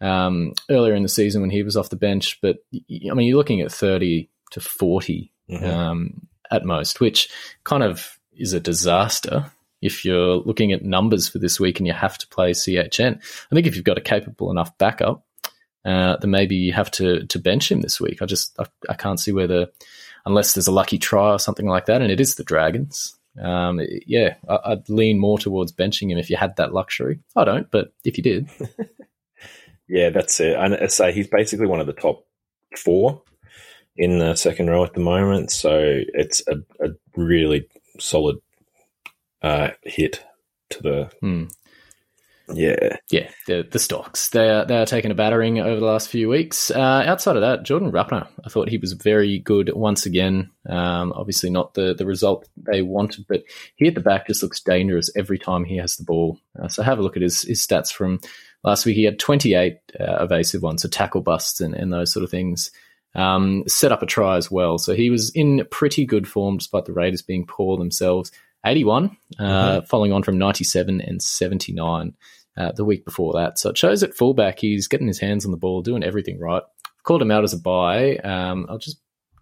[0.00, 2.38] um, earlier in the season when he was off the bench.
[2.40, 5.64] But I mean, you're looking at 30 to 40 mm-hmm.
[5.64, 7.28] um, at most, which
[7.64, 9.50] kind of is a disaster
[9.82, 13.16] if you're looking at numbers for this week and you have to play CHN.
[13.16, 15.24] I think if you've got a capable enough backup,
[15.84, 18.20] uh, then maybe you have to to bench him this week.
[18.20, 19.68] I just I, I can't see whether
[20.26, 23.16] unless there's a lucky try or something like that, and it is the Dragons.
[23.38, 27.20] Um, yeah, I, would lean more towards benching him if you had that luxury.
[27.36, 28.48] I don't, but if you did,
[29.88, 30.56] yeah, that's it.
[30.56, 32.26] And I say he's basically one of the top
[32.76, 33.22] four
[33.96, 38.36] in the second row at the moment, so it's a, a really solid
[39.42, 40.24] uh, hit
[40.70, 41.44] to the hmm.
[42.54, 46.08] Yeah, yeah, the the stocks they are they are taking a battering over the last
[46.08, 46.70] few weeks.
[46.70, 50.50] Uh, outside of that, Jordan Rapana, I thought he was very good once again.
[50.68, 53.42] Um, obviously, not the the result they wanted, but
[53.76, 56.38] he at the back just looks dangerous every time he has the ball.
[56.60, 58.20] Uh, so have a look at his his stats from
[58.64, 58.96] last week.
[58.96, 62.70] He had 28 uh, evasive ones, so tackle busts and, and those sort of things.
[63.12, 66.84] Um, set up a try as well, so he was in pretty good form despite
[66.84, 68.30] the Raiders being poor themselves.
[68.64, 69.86] 81, uh, mm-hmm.
[69.86, 72.14] following on from 97 and 79
[72.60, 73.58] uh, the week before that.
[73.58, 76.62] So it shows at fullback he's getting his hands on the ball, doing everything right.
[77.02, 78.16] Called him out as a buy.
[78.16, 78.98] Um, I'll just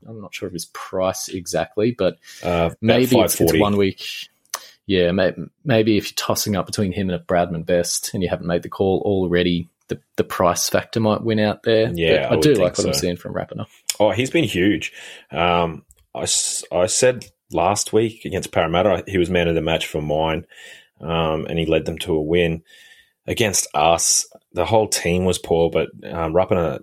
[0.07, 4.07] I'm not sure of his price exactly, but uh, maybe it's, it's, one week.
[4.87, 8.29] Yeah, maybe, maybe if you're tossing up between him and a Bradman Best and you
[8.29, 11.91] haven't made the call already, the, the price factor might win out there.
[11.93, 12.89] Yeah, I, I, do like what so.
[12.89, 13.67] I'm seeing from Rapana.
[13.99, 14.93] Oh, he's been huge.
[15.33, 16.27] Um, I,
[16.73, 20.47] I said last week against Parramatta, he was man of the match for mine,
[21.01, 22.63] um, and he led them to a win
[23.29, 26.35] against us, the whole team was poor, but um,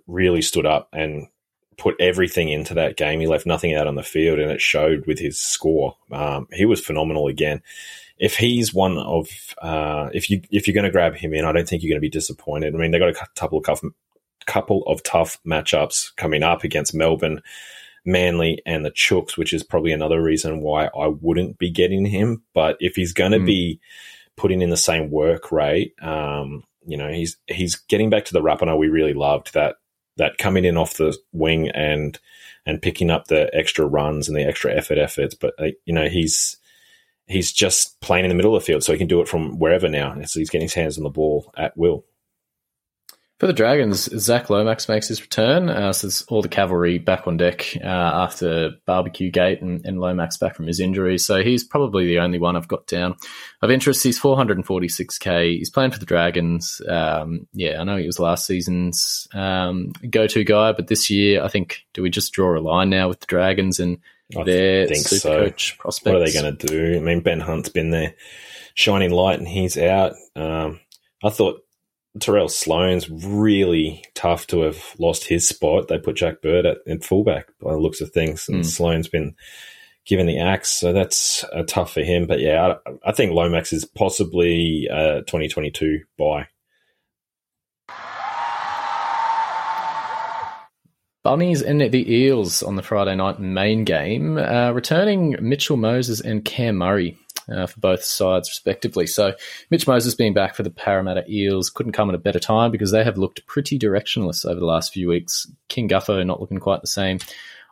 [0.07, 1.27] really stood up and
[1.77, 3.19] put everything into that game.
[3.19, 5.97] He left nothing out on the field, and it showed with his score.
[6.11, 7.61] Um, he was phenomenal again.
[8.17, 9.27] If he's one of,
[9.61, 11.99] uh, if you if you're going to grab him in, I don't think you're going
[11.99, 12.73] to be disappointed.
[12.73, 13.81] I mean, they got a couple of
[14.45, 17.41] couple of tough matchups coming up against Melbourne,
[18.05, 22.43] Manly, and the Chooks, which is probably another reason why I wouldn't be getting him.
[22.53, 23.47] But if he's going to mm.
[23.47, 23.79] be
[24.37, 25.93] putting in the same work rate.
[26.01, 29.77] Um, you know, he's he's getting back to the Rapana we really loved that
[30.17, 32.19] that coming in off the wing and
[32.65, 35.35] and picking up the extra runs and the extra effort efforts.
[35.35, 36.57] But uh, you know, he's
[37.27, 39.59] he's just playing in the middle of the field, so he can do it from
[39.59, 40.15] wherever now.
[40.23, 42.05] So he's getting his hands on the ball at will.
[43.37, 45.67] For the Dragons, Zac Lomax makes his return.
[45.67, 49.99] Uh, so there's all the cavalry back on deck uh, after Barbecue Gate and, and,
[49.99, 51.17] Lomax back from his injury.
[51.17, 53.17] So he's probably the only one I've got down
[53.61, 54.03] of interest.
[54.03, 55.57] He's 446k.
[55.57, 56.79] He's playing for the Dragons.
[56.87, 61.49] Um, yeah, I know he was last season's um, go-to guy, but this year, I
[61.49, 63.97] think, do we just draw a line now with the Dragons and
[64.37, 65.43] I their think super so.
[65.43, 66.05] coach prospects?
[66.05, 66.95] What are they going to do?
[66.95, 68.15] I mean, Ben Hunt's been there
[68.75, 70.13] shining light and he's out.
[70.37, 70.79] Um,
[71.21, 71.64] I thought
[72.19, 75.87] Tyrell Sloan's really tough to have lost his spot.
[75.87, 78.65] They put Jack Bird at, at fullback by the looks of things, and mm.
[78.65, 79.35] Sloan's been
[80.05, 82.27] given the axe, so that's uh, tough for him.
[82.27, 86.47] But yeah, I, I think Lomax is possibly a 2022 buy.
[91.23, 96.45] Bunnies and the Eels on the Friday night main game, uh, returning Mitchell Moses and
[96.45, 97.17] Cam Murray
[97.49, 99.07] uh, for both sides, respectively.
[99.07, 99.33] So,
[99.69, 102.91] Mitch Moses being back for the Parramatta Eels couldn't come at a better time because
[102.91, 105.47] they have looked pretty directionless over the last few weeks.
[105.67, 107.19] King Gutho not looking quite the same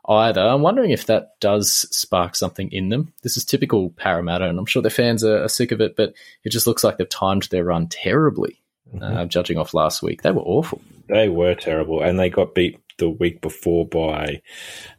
[0.08, 0.42] either.
[0.42, 3.14] I'm wondering if that does spark something in them.
[3.24, 6.14] This is typical Parramatta, and I'm sure their fans are, are sick of it, but
[6.44, 8.60] it just looks like they've timed their run terribly.
[8.94, 9.18] Mm-hmm.
[9.18, 10.82] Uh, judging off last week, they were awful.
[11.08, 14.42] They were terrible, and they got beat the week before by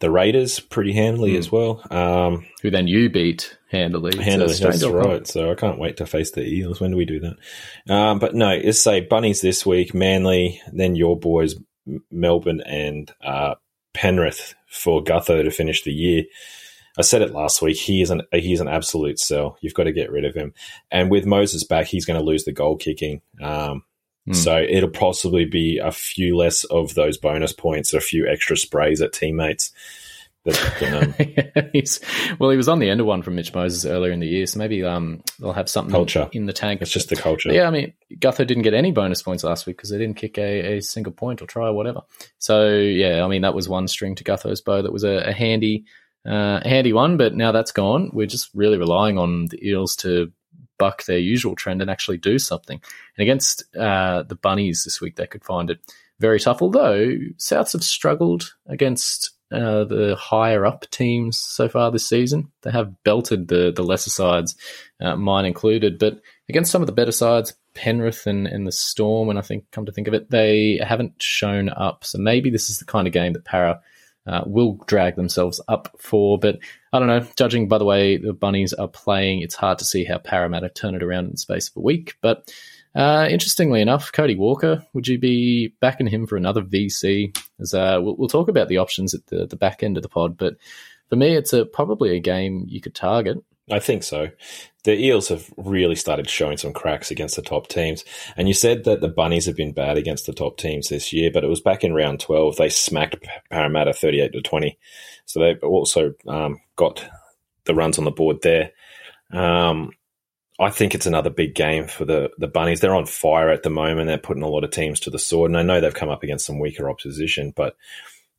[0.00, 1.38] the Raiders pretty handily mm.
[1.38, 1.82] as well.
[1.90, 4.16] Um, Who then you beat handily.
[4.22, 5.26] Handily, that's right.
[5.26, 6.80] So I can't wait to face the Eels.
[6.80, 7.92] When do we do that?
[7.92, 11.54] Um, but no, let's say Bunnies this week, Manly, then your boys,
[12.10, 13.54] Melbourne and uh,
[13.92, 16.24] Penrith for Gutho to finish the year.
[16.96, 17.76] I said it last week.
[17.76, 19.56] He is an he's an absolute sell.
[19.60, 20.54] You've got to get rid of him.
[20.90, 23.20] And with Moses back, he's going to lose the goal kicking.
[23.42, 23.82] Um,
[24.28, 24.36] Mm.
[24.36, 29.00] So it'll possibly be a few less of those bonus points, a few extra sprays
[29.00, 29.72] at teammates.
[32.38, 34.46] well, he was on the end of one from Mitch Moses earlier in the year,
[34.46, 36.28] so maybe um, they'll have something culture.
[36.32, 36.82] in the tank.
[36.82, 37.48] It's just the culture.
[37.48, 40.18] But yeah, I mean, Gutho didn't get any bonus points last week because they didn't
[40.18, 42.02] kick a, a, single point or try or whatever.
[42.36, 45.32] So yeah, I mean that was one string to Gutho's bow that was a, a
[45.32, 45.86] handy,
[46.26, 47.16] uh, handy one.
[47.16, 48.10] But now that's gone.
[48.12, 50.32] We're just really relying on the Eels to
[50.78, 52.80] buck their usual trend and actually do something.
[53.16, 55.78] And against uh, the Bunnies this week, they could find it
[56.20, 56.62] very tough.
[56.62, 62.50] Although Souths have struggled against uh, the higher up teams so far this season.
[62.62, 64.56] They have belted the the lesser sides,
[65.00, 69.28] uh, mine included, but against some of the better sides, Penrith and, and the Storm,
[69.28, 72.04] and I think come to think of it, they haven't shown up.
[72.04, 73.80] So maybe this is the kind of game that Para
[74.26, 76.38] uh, will drag themselves up for.
[76.38, 76.58] But
[76.92, 77.26] I don't know.
[77.36, 80.94] Judging by the way the Bunnies are playing, it's hard to see how Parramatta turn
[80.94, 82.14] it around in the space of a week.
[82.20, 82.52] But
[82.94, 87.36] uh, interestingly enough, Cody Walker, would you be backing him for another VC?
[87.60, 90.08] As uh, we'll, we'll, talk about the options at the, the back end of the
[90.08, 90.56] pod, but
[91.08, 93.38] for me, it's a, probably a game you could target.
[93.70, 94.28] I think so.
[94.84, 98.04] The Eels have really started showing some cracks against the top teams.
[98.36, 101.30] And you said that the Bunnies have been bad against the top teams this year,
[101.32, 102.56] but it was back in round 12.
[102.56, 103.16] They smacked
[103.50, 104.78] Parramatta 38 to 20.
[105.24, 107.08] So they also um, got
[107.64, 108.72] the runs on the board there.
[109.32, 109.92] Um,
[110.60, 112.80] I think it's another big game for the, the Bunnies.
[112.80, 114.06] They're on fire at the moment.
[114.06, 115.50] They're putting a lot of teams to the sword.
[115.50, 117.76] And I know they've come up against some weaker opposition, but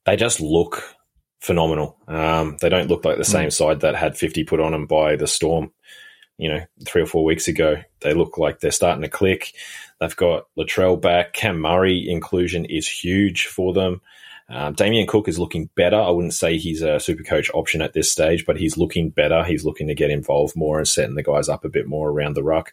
[0.06, 0.96] they just look
[1.40, 1.98] phenomenal.
[2.08, 3.32] Um, they don't look like the mm.
[3.32, 5.72] same side that had 50 put on them by the Storm,
[6.38, 7.78] you know, three or four weeks ago.
[8.02, 9.54] They look like they're starting to click.
[10.00, 11.34] They've got Latrell back.
[11.34, 14.02] Cam Murray inclusion is huge for them.
[14.48, 16.00] Um, Damien Cook is looking better.
[16.00, 19.44] I wouldn't say he's a super coach option at this stage, but he's looking better.
[19.44, 22.36] He's looking to get involved more and setting the guys up a bit more around
[22.36, 22.72] the ruck.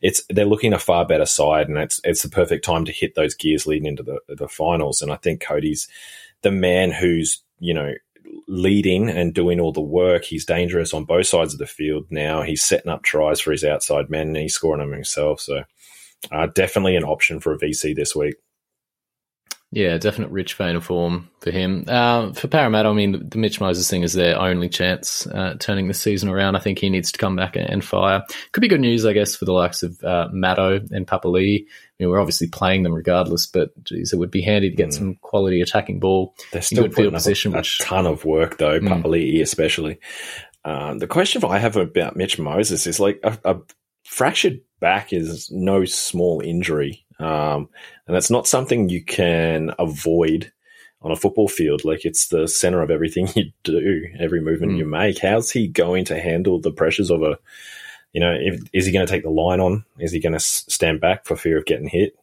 [0.00, 3.16] It's they're looking a far better side, and it's it's the perfect time to hit
[3.16, 5.02] those gears leading into the the finals.
[5.02, 5.88] And I think Cody's
[6.42, 7.92] the man who's you know
[8.46, 10.24] leading and doing all the work.
[10.24, 12.42] He's dangerous on both sides of the field now.
[12.42, 15.40] He's setting up tries for his outside men and he's scoring them himself.
[15.40, 15.64] So,
[16.32, 18.36] uh, definitely an option for a VC this week.
[19.70, 21.84] Yeah, definite rich vein of form for him.
[21.86, 25.56] Uh, for Parramatta, I mean, the, the, Mitch Moses thing is their only chance uh,
[25.60, 26.56] turning the season around.
[26.56, 28.24] I think he needs to come back and, fire.
[28.52, 31.66] Could be good news, I guess, for the likes of uh, Matto and Papali'i.
[31.98, 34.90] I mean, we're obviously playing them regardless, but geez, it would be handy to get
[34.90, 34.94] mm.
[34.94, 36.34] some quality attacking ball.
[36.52, 38.88] They're still in field position, a, which, ton of work though, mm.
[38.88, 39.98] Papali'i especially.
[40.64, 43.56] Um, the question I have about Mitch Moses is like a, a
[44.04, 47.04] fractured back is no small injury.
[47.18, 47.68] Um,
[48.06, 50.52] and that's not something you can avoid
[51.02, 51.84] on a football field.
[51.84, 54.78] Like it's the center of everything you do, every movement mm.
[54.78, 55.18] you make.
[55.18, 57.38] How's he going to handle the pressures of a,
[58.12, 59.84] you know, if, is he going to take the line on?
[59.98, 62.16] Is he going to stand back for fear of getting hit?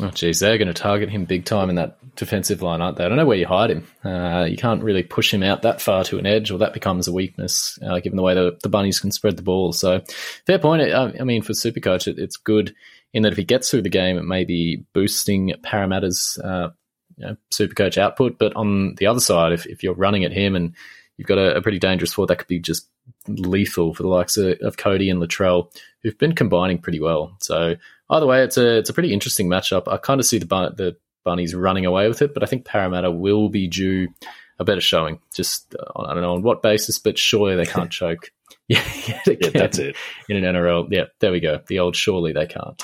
[0.00, 3.04] Oh, geez, they're going to target him big time in that defensive line, aren't they?
[3.04, 3.86] I don't know where you hide him.
[4.04, 7.06] Uh, you can't really push him out that far to an edge, or that becomes
[7.06, 9.72] a weakness, uh, given the way the, the bunnies can spread the ball.
[9.72, 10.02] So,
[10.46, 10.82] fair point.
[10.82, 12.74] I, I mean, for Supercoach, it, it's good
[13.12, 16.70] in that if he gets through the game, it may be boosting Parramatta's uh,
[17.16, 18.36] you know, Supercoach output.
[18.36, 20.74] But on the other side, if, if you're running at him and
[21.16, 22.88] you've got a, a pretty dangerous forward, that could be just
[23.28, 27.36] lethal for the likes of, of Cody and Latrell, who've been combining pretty well.
[27.40, 27.76] So
[28.10, 29.88] either way, it's a it's a pretty interesting matchup.
[29.88, 33.10] I kind of see the the bunnies running away with it, but I think Parramatta
[33.10, 34.08] will be due
[34.58, 35.20] a better showing.
[35.34, 38.30] Just uh, I don't know on what basis, but surely they can't choke.
[38.66, 39.94] Yeah, yeah, that's it
[40.26, 40.88] in an NRL.
[40.90, 41.60] Yeah, there we go.
[41.66, 42.82] The old surely they can't.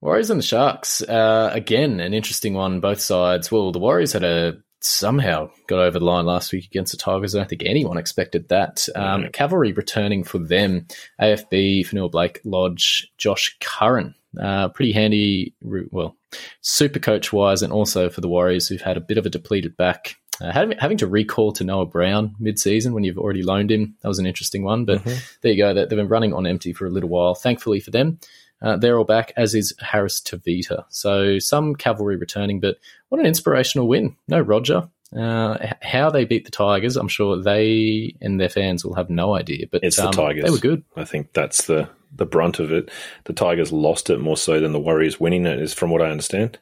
[0.00, 1.00] Warriors and the Sharks.
[1.00, 3.52] Uh, again, an interesting one, both sides.
[3.52, 7.34] Well, the Warriors had a somehow got over the line last week against the Tigers.
[7.34, 8.88] I don't think anyone expected that.
[8.94, 10.86] Um, Cavalry returning for them.
[11.20, 14.14] AFB, Fonua Blake, Lodge, Josh Curran.
[14.40, 16.16] Uh, pretty handy, well,
[16.62, 19.76] super coach wise, and also for the Warriors who've had a bit of a depleted
[19.76, 20.16] back.
[20.40, 23.94] Uh, having, having to recall to Noah Brown mid season when you've already loaned him,
[24.00, 24.86] that was an interesting one.
[24.86, 25.18] But mm-hmm.
[25.42, 25.74] there you go.
[25.74, 27.34] They've been running on empty for a little while.
[27.34, 28.18] Thankfully for them,
[28.62, 30.84] uh, they're all back, as is Harris Tavita.
[30.88, 34.16] So some cavalry returning, but what an inspirational win.
[34.28, 34.88] No Roger.
[35.16, 39.34] Uh, how they beat the Tigers, I'm sure they and their fans will have no
[39.34, 39.66] idea.
[39.70, 40.44] But it's um, the Tigers.
[40.44, 40.84] They were good.
[40.96, 42.90] I think that's the the brunt of it.
[43.24, 46.10] The Tigers lost it more so than the Warriors winning it, is from what I
[46.10, 46.58] understand.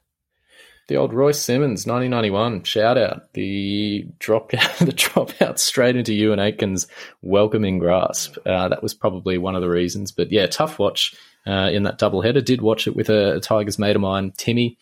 [0.89, 4.57] The old Royce Simmons, 1991, shout out the drop the
[4.93, 6.89] dropout straight into Euan Aitken's
[7.23, 8.39] welcoming grasp.
[8.45, 10.11] Uh, that was probably one of the reasons.
[10.11, 11.15] But yeah, tough watch
[11.47, 12.45] uh, in that doubleheader.
[12.45, 14.79] Did watch it with a, a Tigers mate of mine, Timmy,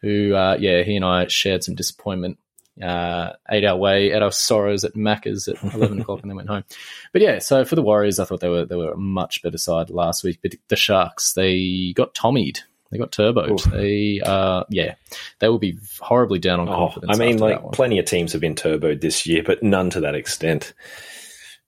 [0.00, 2.38] who, uh, yeah, he and I shared some disappointment.
[2.80, 6.48] Uh, ate our way, ate our sorrows at Macca's at eleven o'clock, and then went
[6.48, 6.64] home.
[7.12, 9.58] But yeah, so for the Warriors, I thought they were they were a much better
[9.58, 10.38] side last week.
[10.40, 12.60] But the Sharks, they got Tommied.
[12.90, 13.52] They got turboed.
[13.52, 13.64] Oof.
[13.72, 14.94] They, uh, yeah,
[15.38, 17.16] they will be horribly down on oh, confidence.
[17.16, 20.16] I mean, like plenty of teams have been turboed this year, but none to that
[20.16, 20.72] extent.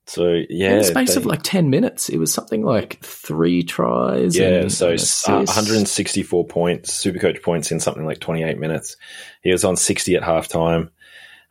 [0.05, 3.63] So yeah, in the space they, of like ten minutes, it was something like three
[3.63, 4.37] tries.
[4.37, 8.97] Yeah, and, so and 164 points, super coach points in something like 28 minutes.
[9.41, 10.89] He was on 60 at halftime,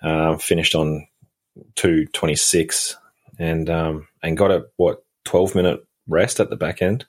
[0.02, 1.06] um, finished on
[1.76, 2.96] 226,
[3.38, 7.06] and um, and got a what 12 minute rest at the back end.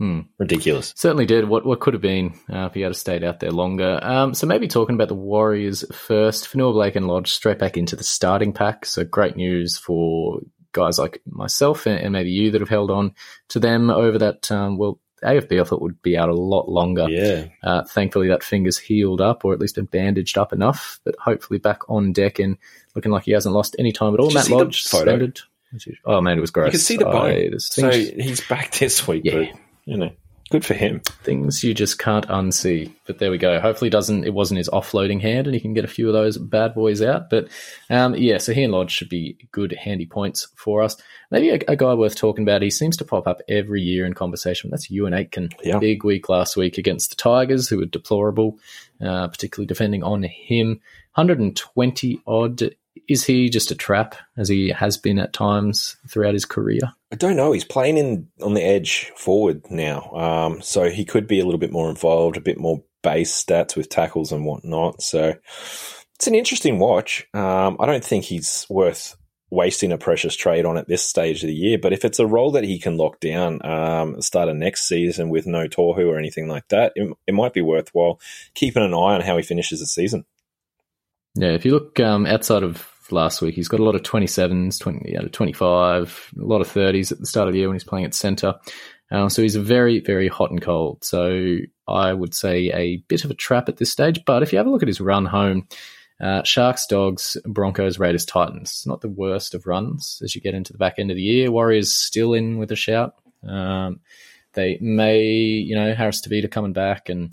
[0.00, 0.20] Hmm.
[0.38, 0.94] Ridiculous.
[0.96, 1.46] Certainly did.
[1.46, 4.00] What what could have been uh, if he had stayed out there longer.
[4.02, 6.50] Um, so maybe talking about the Warriors first.
[6.50, 8.86] Fonua Blake and Lodge straight back into the starting pack.
[8.86, 10.40] So great news for
[10.72, 13.14] guys like myself and, and maybe you that have held on
[13.48, 14.50] to them over that.
[14.50, 17.06] Um, well, AFB I thought would be out a lot longer.
[17.10, 17.48] Yeah.
[17.62, 20.98] Uh, thankfully, that finger's healed up, or at least bandaged up enough.
[21.04, 22.56] But hopefully, back on deck and
[22.94, 24.28] looking like he hasn't lost any time at all.
[24.28, 25.40] Did Matt Lodge suspended.
[26.06, 26.68] Oh man, it was gross.
[26.68, 27.60] You can see the bone.
[27.60, 29.24] So he's back this week.
[29.26, 29.52] Yeah.
[29.52, 30.10] But you know,
[30.50, 31.00] good for him.
[31.24, 32.92] Things you just can't unsee.
[33.06, 33.58] But there we go.
[33.58, 36.38] Hopefully, doesn't it wasn't his offloading hand, and he can get a few of those
[36.38, 37.28] bad boys out.
[37.28, 37.48] But
[37.90, 40.96] um, yeah, so he and Lodge should be good, handy points for us.
[41.32, 42.62] Maybe a, a, guy worth talking about.
[42.62, 44.70] He seems to pop up every year in conversation.
[44.70, 45.50] That's Euan Aitken.
[45.64, 45.78] Yeah.
[45.80, 48.58] Big week last week against the Tigers, who were deplorable,
[49.00, 50.80] uh, particularly defending on him.
[51.14, 52.74] 120 odd
[53.10, 56.78] is he just a trap as he has been at times throughout his career?
[57.10, 57.50] I don't know.
[57.50, 61.58] He's playing in on the edge forward now, um, so he could be a little
[61.58, 65.02] bit more involved, a bit more base stats with tackles and whatnot.
[65.02, 65.34] So
[66.14, 67.26] it's an interesting watch.
[67.34, 69.16] Um, I don't think he's worth
[69.50, 71.78] wasting a precious trade on at this stage of the year.
[71.78, 75.30] But if it's a role that he can lock down, um, start of next season
[75.30, 78.20] with no Tohu or anything like that, it, it, might be worthwhile
[78.54, 80.24] keeping an eye on how he finishes the season.
[81.34, 84.78] Yeah, if you look um, outside of last week, he's got a lot of 27s,
[84.80, 87.84] 20, yeah, 25, a lot of 30s at the start of the year when he's
[87.84, 88.54] playing at centre.
[89.10, 91.02] Uh, so he's very, very hot and cold.
[91.02, 91.56] So
[91.88, 94.20] I would say a bit of a trap at this stage.
[94.24, 95.66] But if you have a look at his run home,
[96.20, 98.84] uh, Sharks, Dogs, Broncos, Raiders, Titans.
[98.86, 101.50] Not the worst of runs as you get into the back end of the year.
[101.50, 103.14] Warriors still in with a shout.
[103.46, 104.00] Um,
[104.52, 107.32] they may, you know, Harris Tavita coming back and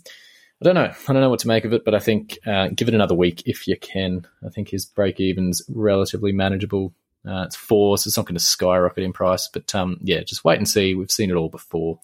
[0.62, 0.92] I don't know.
[1.08, 3.16] I don't know what to make of it, but I think uh, give it another
[3.16, 4.26] week if you can.
[4.46, 6.94] I think his break even's relatively manageable.
[7.28, 9.50] Uh, it's four, so it's not going to skyrocket in price.
[9.52, 10.96] But um, yeah, just wait and see.
[10.96, 12.00] We've seen it all before.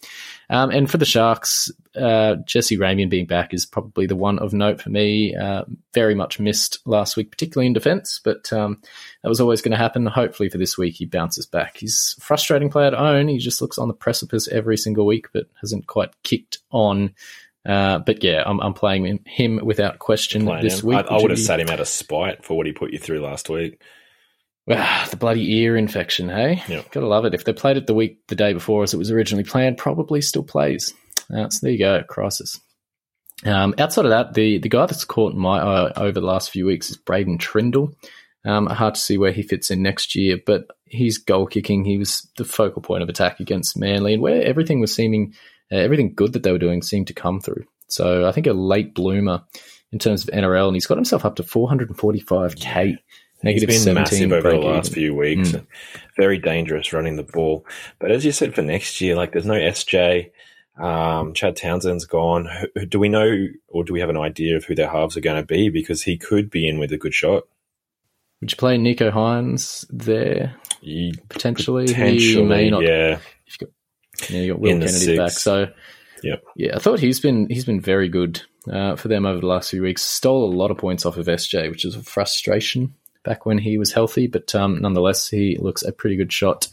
[0.49, 4.53] Um, and for the Sharks, uh, Jesse Ramien being back is probably the one of
[4.53, 5.33] note for me.
[5.35, 5.63] Uh,
[5.93, 8.81] very much missed last week, particularly in defence, but um,
[9.21, 10.05] that was always going to happen.
[10.05, 11.78] Hopefully for this week, he bounces back.
[11.78, 13.30] He's a frustrating player to own.
[13.30, 17.15] He just looks on the precipice every single week, but hasn't quite kicked on
[17.66, 20.89] uh, but yeah, I'm, I'm playing him without question this him.
[20.89, 20.97] week.
[20.97, 21.43] I, I would have be...
[21.43, 23.82] sat him out of spite for what he put you through last week.
[24.70, 26.64] Ah, the bloody ear infection, hey?
[26.70, 26.91] Yep.
[26.91, 27.34] Gotta love it.
[27.34, 30.22] If they played it the week, the day before as it was originally planned, probably
[30.22, 30.93] still plays.
[31.34, 32.59] Uh, so there you go, crisis.
[33.45, 36.66] Um, outside of that, the, the guy that's caught my eye over the last few
[36.66, 37.93] weeks is Braydon Trindall.
[38.45, 41.84] Um, hard to see where he fits in next year, but he's goal kicking.
[41.84, 45.34] He was the focal point of attack against Manly, and where everything was seeming,
[45.74, 47.65] uh, everything good that they were doing seemed to come through.
[47.88, 49.43] So I think a late bloomer
[49.91, 52.97] in terms of NRL, and he's got himself up to 445k.
[53.43, 54.93] Negative he's been massive over the last even.
[54.93, 55.49] few weeks.
[55.49, 55.65] Mm.
[56.15, 57.65] Very dangerous running the ball.
[57.99, 60.32] But as you said, for next year, like there's no SJ.
[60.78, 62.49] Um, Chad Townsend's gone.
[62.88, 65.41] Do we know, or do we have an idea of who their halves are going
[65.41, 65.69] to be?
[65.69, 67.43] Because he could be in with a good shot.
[68.41, 70.55] Would you play Nicho Hynes there?
[70.82, 72.84] He, potentially, potentially, he may not.
[72.84, 73.69] Yeah, you've got,
[74.30, 75.32] yeah, you got Will Kennedy back.
[75.32, 75.68] So,
[76.24, 76.43] yep.
[76.55, 78.41] yeah, I thought he's been he's been very good
[78.72, 80.01] uh, for them over the last few weeks.
[80.01, 82.93] Stole a lot of points off of SJ, which is a frustration
[83.24, 86.68] back when he was healthy, but um, nonetheless, he looks a pretty good shot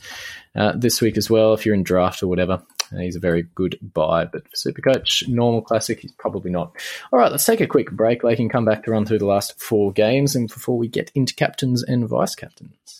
[0.54, 1.54] uh, this week as well.
[1.54, 2.62] If you're in draft or whatever,
[2.92, 6.76] uh, he's a very good buy, but for Supercoach, normal classic, he's probably not.
[7.12, 8.22] All right, let's take a quick break.
[8.22, 11.12] They can come back to run through the last four games, and before we get
[11.14, 12.99] into captains and vice captains.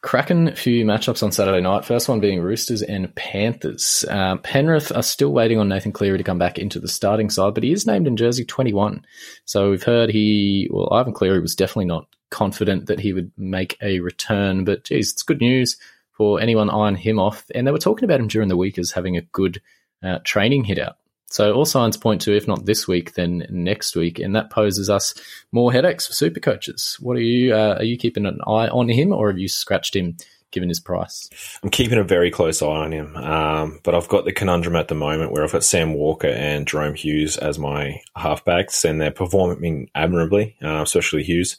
[0.00, 1.84] Cracking few matchups on Saturday night.
[1.84, 4.04] First one being Roosters and Panthers.
[4.08, 7.54] Uh, Penrith are still waiting on Nathan Cleary to come back into the starting side,
[7.54, 9.04] but he is named in jersey 21.
[9.44, 13.76] So we've heard he, well, Ivan Cleary was definitely not confident that he would make
[13.82, 15.76] a return, but geez, it's good news
[16.12, 17.46] for anyone eyeing him off.
[17.54, 19.60] And they were talking about him during the week as having a good
[20.02, 20.96] uh, training hit out.
[21.30, 24.88] So all signs point to, if not this week, then next week, and that poses
[24.88, 25.14] us
[25.52, 26.96] more headaches for super coaches.
[27.00, 27.54] What are you?
[27.54, 30.16] Uh, are you keeping an eye on him, or have you scratched him?
[30.50, 31.28] Given his price,
[31.62, 33.14] I'm keeping a very close eye on him.
[33.16, 36.66] Um, but I've got the conundrum at the moment where I've got Sam Walker and
[36.66, 41.58] Jahrome Hughes as my halfbacks, and they're performing admirably, uh, especially Hughes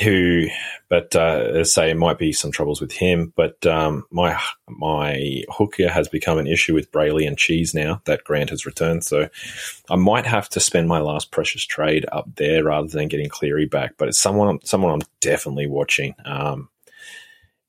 [0.00, 0.46] who,
[0.88, 3.32] but uh, as I say, it might be some troubles with him.
[3.36, 8.24] But um, my my hooker has become an issue with Brailey and Cheese now that
[8.24, 9.04] Grant has returned.
[9.04, 9.28] So
[9.90, 13.66] I might have to spend my last precious trade up there rather than getting Cleary
[13.66, 13.94] back.
[13.98, 16.14] But it's someone someone I'm definitely watching.
[16.24, 16.68] Um,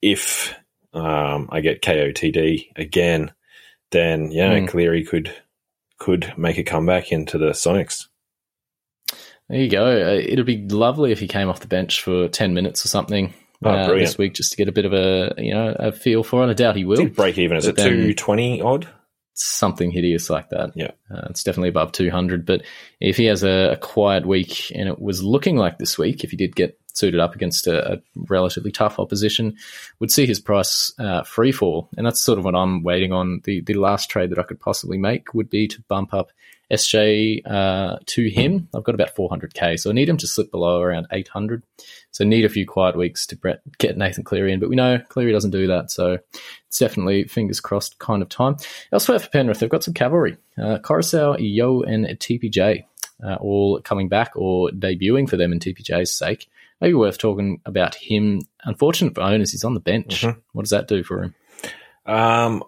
[0.02, 0.56] if
[0.94, 3.34] um, I get KOTD again,
[3.92, 4.68] then yeah, mm.
[4.68, 5.34] Cleary could
[5.98, 8.08] could make a comeback into the Sonics.
[9.50, 9.86] There you go.
[9.86, 13.34] Uh, it'd be lovely if he came off the bench for ten minutes or something
[13.64, 16.24] oh, uh, this week, just to get a bit of a you know a feel
[16.24, 16.50] for it.
[16.50, 17.08] I doubt he will.
[17.10, 17.58] break even.
[17.58, 18.88] Is it two twenty odd?
[19.36, 20.74] Something hideous like that.
[20.76, 22.46] Yeah, uh, it's definitely above two hundred.
[22.46, 22.62] But
[23.00, 26.30] if he has a, a, quiet week, and it was looking like this week, if
[26.30, 29.58] he did get suited up against a, a relatively tough opposition,
[30.00, 33.42] would see his price uh, free fall, and that's sort of what I'm waiting on.
[33.44, 36.30] The the last trade that I could possibly make would be to bump up
[36.74, 38.68] SJ uh, to him.
[38.74, 41.64] I've got about 400k, so I need him to slip below around 800.
[42.12, 45.32] So need a few quiet weeks to get Nathan Cleary in, but we know Cleary
[45.32, 46.20] doesn't do that, so
[46.68, 48.58] it's definitely fingers crossed kind of time.
[48.92, 52.86] Elsewhere for Penrith, they've got some cavalry: uh, Koroisau, Yeo, and TPJ,
[53.24, 56.50] uh, all coming back or debuting for them in TPJ's sake.
[56.82, 58.42] Maybe worth talking about him.
[58.64, 60.22] Unfortunate for owners, he's on the bench.
[60.22, 60.40] Mm-hmm.
[60.52, 61.36] What does that do for him?
[62.06, 62.64] Um,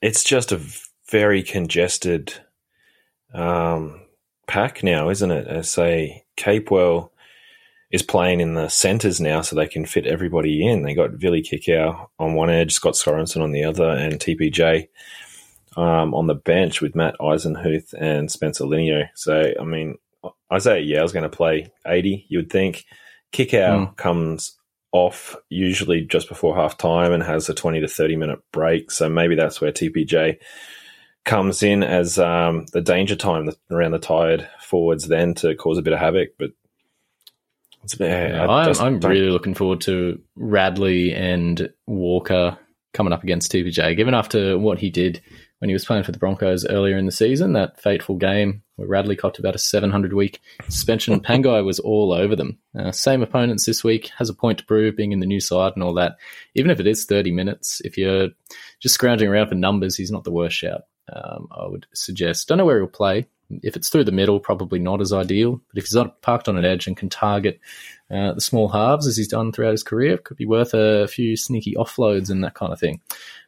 [0.00, 0.60] it's just a
[1.10, 2.34] very congested
[3.34, 4.00] um,
[4.46, 5.46] pack now, isn't it?
[5.46, 7.10] As say Capewell
[7.90, 10.82] is playing in the centres now, so they can fit everybody in.
[10.82, 14.88] They got Vili Kikau on one edge, Scott Sorensen on the other, and TPJ
[15.76, 19.08] um, on the bench with Matt Eisenhuth and Spencer Leniu.
[19.14, 19.98] So, I mean,
[20.50, 22.84] Isaah Yeo's going to play 80, you would think.
[23.32, 23.96] Kikau mm.
[23.96, 24.56] comes
[24.92, 28.90] off usually just before half time and has a 20 to 30 minute break.
[28.90, 30.38] So maybe that's where TPJ
[31.24, 35.82] comes in as um, the danger time around the tired forwards then to cause a
[35.82, 36.30] bit of havoc.
[36.38, 36.50] But
[37.98, 42.58] yeah, I'm, I'm really looking forward to Radley and Walker
[42.92, 45.20] coming up against TPJ, given after what he did
[45.60, 48.88] when he was playing for the Broncos earlier in the season, that fateful game where
[48.88, 51.20] Radley copped about a 700 week suspension.
[51.22, 52.58] Pangai was all over them.
[52.78, 55.74] Uh, same opponents this week, has a point to prove, being in the new side
[55.74, 56.16] and all that.
[56.54, 58.28] Even if it is 30 minutes, if you're
[58.80, 60.82] just scrounging around for numbers, he's not the worst shout.
[61.12, 62.48] Um, I would suggest.
[62.48, 63.26] Don't know where he'll play.
[63.62, 65.60] If it's through the middle, probably not as ideal.
[65.68, 67.58] But if he's not parked on an edge and can target
[68.08, 71.08] uh, the small halves as he's done throughout his career, it could be worth a
[71.08, 73.00] few sneaky offloads and that kind of thing.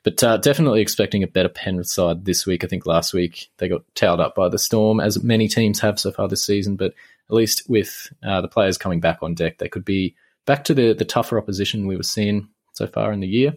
[0.02, 2.64] But uh, definitely expecting a better Penrith side this week.
[2.64, 6.00] I think last week they got towed up by the Storm, as many teams have
[6.00, 6.74] so far this season.
[6.74, 6.94] But
[7.30, 10.74] at least with uh, the players coming back on deck, they could be back to
[10.74, 13.54] the the tougher opposition we were seeing so far in the year.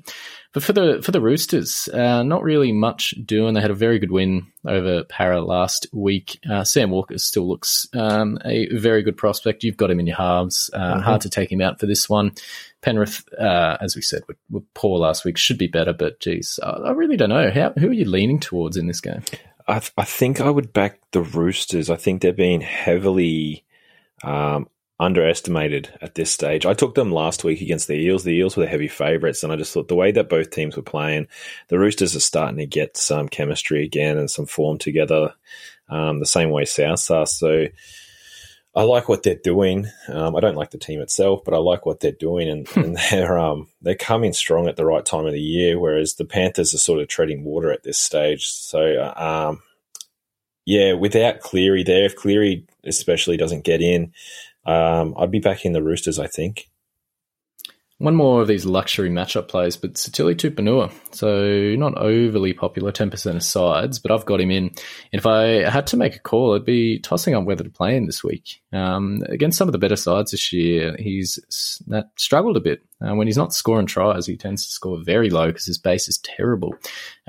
[0.53, 3.53] But for the for the Roosters, uh, not really much doing.
[3.53, 6.39] They had a very good win over Parra last week.
[6.49, 9.63] Uh, Sam Walker still looks um, a very good prospect.
[9.63, 10.69] You've got him in your halves.
[10.73, 11.01] Uh, mm-hmm.
[11.01, 12.31] Hard to take him out for this one.
[12.81, 15.37] Penrith, uh, as we said, were, were, poor last week.
[15.37, 17.51] Should be better, but geez, I really don't know.
[17.51, 19.23] How, who are you leaning towards in this game?
[19.67, 21.89] I, I think I would back the Roosters.
[21.89, 23.65] I think they're being heavily
[24.23, 24.69] um,
[24.99, 26.65] underestimated at this stage.
[26.65, 28.23] I took them last week against the Eels.
[28.23, 30.75] The Eels were the heavy favourites, and I just thought the way that both teams
[30.75, 31.27] were playing,
[31.67, 35.33] the Roosters are starting to get some chemistry again and some form together,
[35.89, 37.25] um, the same way South are.
[37.25, 37.65] So
[38.73, 39.87] I like what they're doing.
[40.07, 42.97] Um, I don't like the team itself, but I like what they're doing, and, and
[43.11, 45.77] they're um, they're coming strong at the right time of the year.
[45.77, 48.47] Whereas the Panthers are sort of treading water at this stage.
[48.47, 49.13] So.
[49.15, 49.61] Um,
[50.67, 54.13] yeah, without Cleary there, if Cleary especially doesn't get in,
[54.65, 56.69] um, I'd be back in the Roosters, I think.
[57.97, 60.91] One more of these luxury matchup plays, but Sitili Tupouniua.
[61.15, 64.65] So not overly popular, 10% of sides, but I've got him in.
[64.65, 64.73] And
[65.13, 68.05] if I had to make a call, I'd be tossing up whether to play him
[68.05, 68.61] this week.
[68.73, 71.39] Um, against some of the better sides this year, he's
[72.17, 72.81] struggled a bit.
[72.99, 76.09] Uh, when he's not scoring tries, he tends to score very low because his base
[76.09, 76.75] is terrible.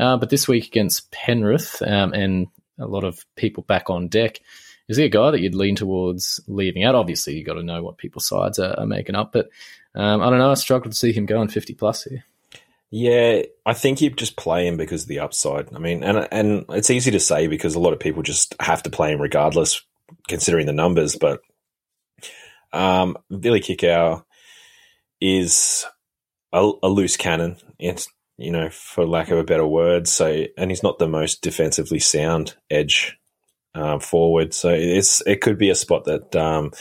[0.00, 2.48] Uh, but this week against Penrith um, and
[2.80, 4.40] a lot of people back on deck,
[4.88, 6.94] is he a guy that you'd lean towards leaving out?
[6.94, 9.48] Obviously, you got to know what people's sides are, are making up, but
[9.94, 10.50] um, I don't know.
[10.50, 12.24] I struggle to see him going fifty plus here.
[12.90, 15.74] Yeah, I think you just play him because of the upside.
[15.74, 18.82] I mean, and and it's easy to say because a lot of people just have
[18.84, 19.82] to play him regardless,
[20.28, 21.16] considering the numbers.
[21.16, 21.40] But
[22.72, 24.24] um, Billy Kikau
[25.20, 25.84] is
[26.52, 27.56] a, a loose cannon.
[27.78, 28.08] It's
[28.38, 30.06] you know, for lack of a better word.
[30.06, 33.18] So, and he's not the most defensively sound edge
[33.76, 34.54] um, forward.
[34.54, 36.72] So it's it could be a spot that um,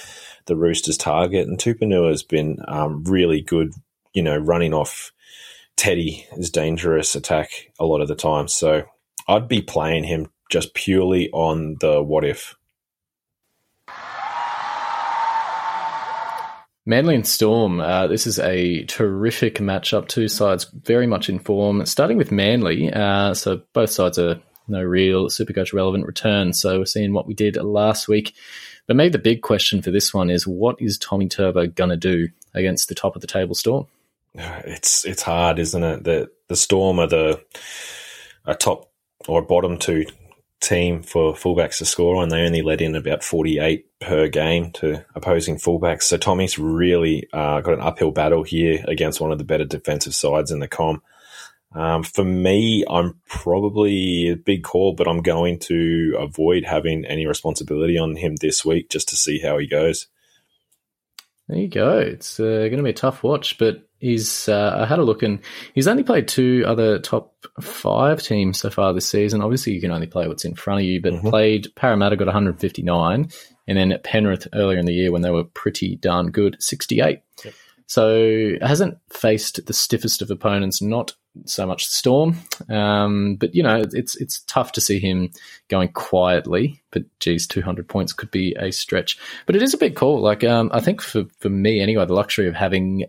[0.45, 1.47] the Roosters target.
[1.47, 3.73] And Tupouniua has been um, really good,
[4.13, 5.11] you know, running off
[5.75, 8.47] Teddy is dangerous attack a lot of the time.
[8.47, 8.83] So
[9.27, 12.55] I'd be playing him just purely on the what if.
[16.87, 17.79] Manly and Storm.
[17.79, 20.07] Uh, this is a terrific matchup.
[20.07, 21.83] Two sides very much in form.
[21.87, 26.53] Starting with Manly, uh, so both sides are no real Supercoach relevant return.
[26.53, 28.35] So we're seeing what we did last week.
[28.87, 31.97] But maybe the big question for this one is what is Tommy Turbo going to
[31.97, 33.87] do against the top of the table Storm?
[34.37, 36.03] It's it's hard, isn't it?
[36.03, 37.41] The the Storm are the
[38.45, 38.91] a top
[39.27, 40.05] or bottom two
[40.61, 42.29] team for fullbacks to score on.
[42.29, 46.03] They only let in about 48 per game to opposing fullbacks.
[46.03, 50.15] So Tommy's really uh, got an uphill battle here against one of the better defensive
[50.15, 51.01] sides in the com.
[51.75, 57.27] Um, for me, I'm probably a big call, but I'm going to avoid having any
[57.27, 60.07] responsibility on him this week just to see how he goes.
[61.49, 61.99] There you go.
[61.99, 64.47] It's uh, going to be a tough watch, but he's.
[64.47, 65.39] Uh, I had a look and
[65.73, 69.41] he's only played two other top five teams so far this season.
[69.41, 71.29] Obviously, you can only play what's in front of you, but mm-hmm.
[71.29, 73.29] played Parramatta got 159,
[73.67, 77.19] and then at Penrith earlier in the year when they were pretty darn good, 68.
[77.43, 77.53] Yep.
[77.85, 81.13] So hasn't faced the stiffest of opponents, not
[81.45, 82.37] so much the Storm.
[82.69, 85.31] Um, but you know, it's it's tough to see him
[85.67, 86.81] going quietly.
[86.91, 89.17] But geez, two hundred points could be a stretch.
[89.45, 90.21] But it is a big call.
[90.21, 93.05] Like um, I think for for me anyway, the luxury of having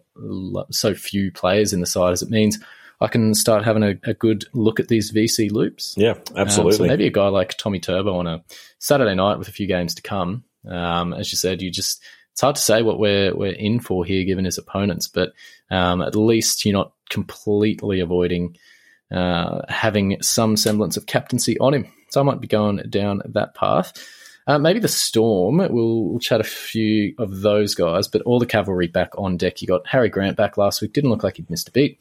[0.70, 2.58] so few players in the side as it means.
[2.98, 5.94] I can start having a, a good look at these VC loops.
[5.98, 6.72] Yeah, absolutely.
[6.72, 8.42] Um, so maybe a guy like Tommy Turbo on a
[8.78, 10.44] Saturday night with a few games to come.
[10.66, 12.02] Um, as you said, you just
[12.32, 15.08] it's hard to say what we're we're in for here, given his opponents.
[15.08, 15.32] But
[15.70, 18.56] um, at least you're not completely avoiding
[19.10, 21.92] uh, having some semblance of captaincy on him.
[22.10, 23.92] So I might be going down that path.
[24.48, 25.58] Uh, maybe the Storm.
[25.58, 29.60] We'll, we'll, chat a few of those guys, but all the cavalry back on deck.
[29.60, 30.92] You got Harry Grant back last week.
[30.92, 31.98] Didn't look like he'd missed a beat.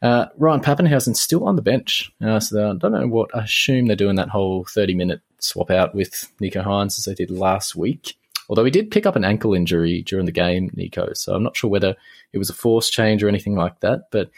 [0.00, 2.12] Uh, Ryan Papenhuyzen still on the bench.
[2.24, 5.70] Uh, so I don't know what, I assume they're doing that whole 30 minute swap
[5.70, 8.16] out with Nicho Hynes as they did last week.
[8.50, 11.16] Although he did pick up an ankle injury during the game, Nicho.
[11.16, 11.94] So I'm not sure whether
[12.32, 14.28] it was a force change or anything like that, but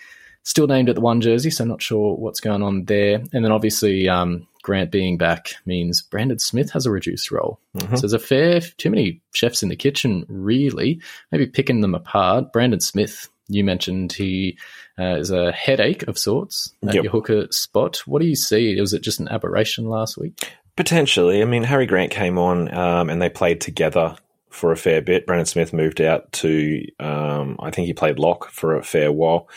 [0.42, 1.48] still named at the one jersey.
[1.50, 3.22] So I'm not sure what's going on there.
[3.32, 7.58] And then obviously, um, Grant being back means Brandon Smith has a reduced role.
[7.74, 7.94] Mm-hmm.
[7.96, 11.00] So there's a fair, too many chefs in the kitchen, really.
[11.32, 12.52] Maybe picking them apart.
[12.52, 14.58] Brandon Smith, you mentioned he
[14.98, 17.04] uh, is a headache of sorts at yep.
[17.04, 18.02] your hooker spot.
[18.06, 18.78] What do you see?
[18.78, 20.52] Was it just an aberration last week?
[20.76, 21.42] Potentially.
[21.42, 24.16] I mean, Harry Grant came on um, and they played together
[24.48, 25.26] for a fair bit.
[25.26, 29.48] Brandon Smith moved out to, um, I think he played lock for a fair while.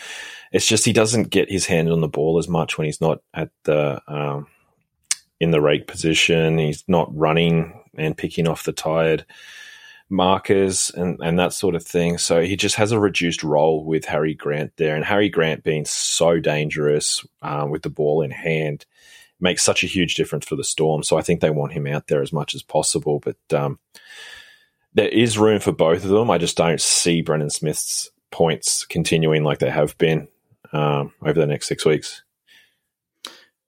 [0.52, 3.20] It's just he doesn't get his hand on the ball as much when he's not
[3.34, 4.46] at the um,
[5.40, 6.58] in the rake position.
[6.58, 9.26] He's not running and picking off the tired
[10.08, 12.18] markers and, and that sort of thing.
[12.18, 14.94] So he just has a reduced role with Harry Grant there.
[14.94, 18.86] And Harry Grant being so dangerous um, with the ball in hand
[19.40, 21.02] makes such a huge difference for the Storm.
[21.02, 23.20] So I think they want him out there as much as possible.
[23.20, 23.78] But um,
[24.94, 26.30] there is room for both of them.
[26.30, 30.28] I just don't see Brandon Smith's points continuing like they have been
[30.72, 32.22] um, over the next six weeks.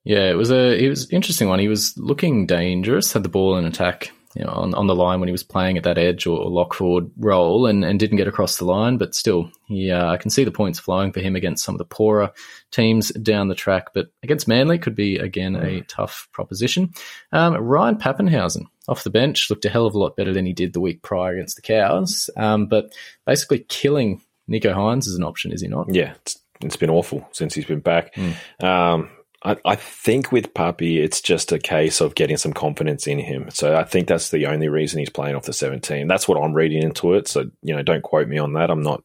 [0.03, 1.59] Yeah, it was a it was interesting one.
[1.59, 5.19] He was looking dangerous, had the ball in attack, you know, on, on the line
[5.19, 8.17] when he was playing at that edge or, or lock forward role, and, and didn't
[8.17, 8.97] get across the line.
[8.97, 11.79] But still, he uh, I can see the points flowing for him against some of
[11.79, 12.31] the poorer
[12.71, 13.93] teams down the track.
[13.93, 16.93] But against Manly could be again a tough proposition.
[17.31, 20.53] Um, Ryan Papenhuyzen off the bench looked a hell of a lot better than he
[20.53, 22.29] did the week prior against the Cows.
[22.35, 22.93] Um, but
[23.25, 25.93] basically killing Nicho Hynes is an option, is he not?
[25.93, 28.15] Yeah, it's, it's been awful since he's been back.
[28.15, 28.63] Mm.
[28.63, 29.09] Um,
[29.43, 33.49] I, I, think with Puppy, it's just a case of getting some confidence in him.
[33.51, 36.07] So I think that's the only reason he's playing off the 17.
[36.07, 37.27] That's what I'm reading into it.
[37.27, 38.69] So, you know, don't quote me on that.
[38.69, 39.03] I'm not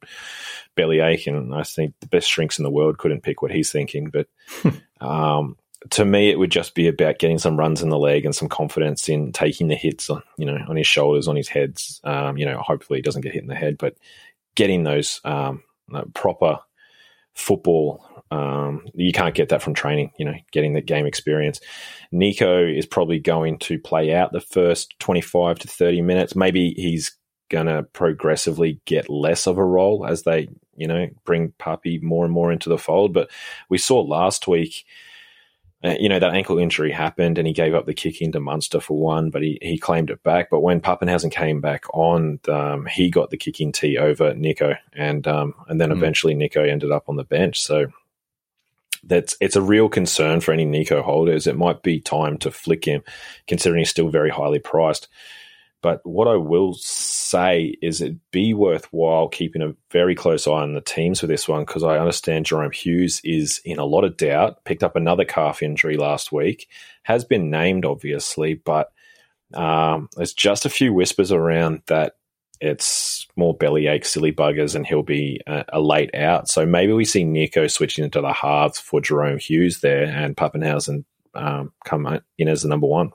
[0.74, 1.52] belly aching.
[1.52, 4.10] I think the best shrinks in the world couldn't pick what he's thinking.
[4.10, 4.26] But
[5.00, 5.56] um,
[5.90, 8.48] to me, it would just be about getting some runs in the leg and some
[8.48, 12.00] confidence in taking the hits on, you know, on his shoulders, on his heads.
[12.02, 13.96] Um, you know, hopefully he doesn't get hit in the head, but
[14.56, 15.62] getting those um,
[16.14, 16.58] proper
[17.34, 18.04] football
[18.34, 21.60] um, you can't get that from training, you know, getting the game experience.
[22.12, 26.34] Nicho is probably going to play out the first 25 to 30 minutes.
[26.34, 27.16] Maybe he's
[27.48, 32.24] going to progressively get less of a role as they, you know, bring Puppy more
[32.24, 33.14] and more into the fold.
[33.14, 33.30] But
[33.68, 34.84] we saw last week,
[35.84, 38.80] uh, you know, that ankle injury happened and he gave up the kick into Munster
[38.80, 40.50] for one, but he, he claimed it back.
[40.50, 44.76] But when Papenhuyzen came back on, um, he got the kicking tee over Nicho.
[44.92, 45.96] And, um, and then mm.
[45.96, 47.60] eventually Nicho ended up on the bench.
[47.60, 47.86] So,
[49.06, 51.46] that's it's a real concern for any Nicho holders.
[51.46, 53.02] It might be time to flick him,
[53.46, 55.08] considering he's still very highly priced.
[55.82, 60.72] But what I will say is it'd be worthwhile keeping a very close eye on
[60.72, 64.16] the teams for this one because I understand Jahrome Hughes is in a lot of
[64.16, 64.64] doubt.
[64.64, 66.68] Picked up another calf injury last week,
[67.02, 68.92] has been named obviously, but
[69.52, 72.14] um, there's just a few whispers around that
[72.64, 76.48] it's more bellyache, silly buggers, and he'll be a, a, late out.
[76.48, 81.04] So maybe we see Nicho switching into the halves for Jahrome Hughes there, and Papenhuyzen
[81.34, 83.12] um, come in as the number one.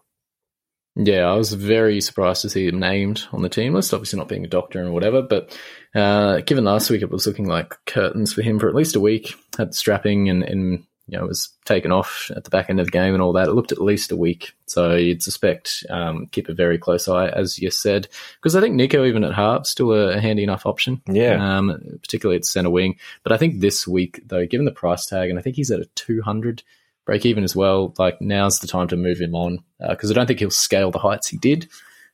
[0.96, 3.94] Yeah, I was very surprised to see him named on the team list.
[3.94, 5.58] Obviously, not being a doctor and whatever, but
[5.96, 9.00] uh, given last week, it was looking like curtains for him for at least a
[9.00, 9.34] week.
[9.58, 12.92] Had strapping and, and you know, was taken off at the back end of the
[12.92, 13.48] game and all that.
[13.48, 14.54] It looked at least a week.
[14.68, 18.08] So you'd suspect um, keep a very close eye, as you said,
[18.40, 21.02] because I think Nicho even at half, still a, a, handy enough option.
[21.08, 21.58] Yeah.
[21.58, 22.98] Um, particularly at centre wing.
[23.24, 25.80] But I think this week, though, given the price tag, and I think he's at
[25.80, 26.64] a 200
[27.06, 30.16] break even as well, like now's the time to move him on because uh, I
[30.16, 31.68] don't think he'll scale the heights he did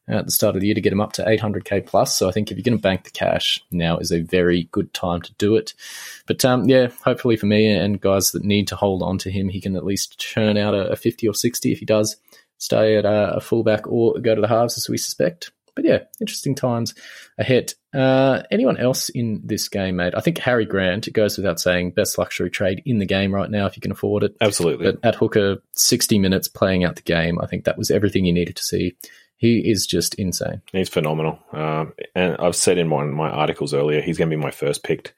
[0.07, 2.15] at the start of the year to get him up to 800k plus.
[2.15, 4.93] So I think if you're going to bank the cash, now is a very good
[4.93, 5.73] time to do it.
[6.27, 9.49] But um, yeah, hopefully for me and guys that need to hold on to him,
[9.49, 12.17] he can at least churn out a, a 50 or 60 if he does
[12.57, 15.51] stay at a, a fullback or go to the halves, as we suspect.
[15.75, 16.95] But yeah, interesting times
[17.37, 17.73] ahead.
[17.93, 20.13] Uh, anyone else in this game, mate?
[20.15, 23.49] I think Harry Grant, it goes without saying, best luxury trade in the game right
[23.49, 24.37] now if you can afford it.
[24.39, 24.85] Absolutely.
[24.85, 28.31] But at hooker, 60 minutes playing out the game, I think that was everything you
[28.31, 28.95] needed to see
[29.45, 30.61] he is just insane.
[30.71, 31.39] He's phenomenal.
[31.51, 34.51] Um, and I've said in one of my articles earlier, he's going to be my
[34.51, 35.13] first picked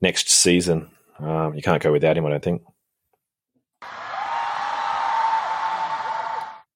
[0.00, 0.90] next season.
[1.18, 2.62] Um, you can't go without him, I don't think.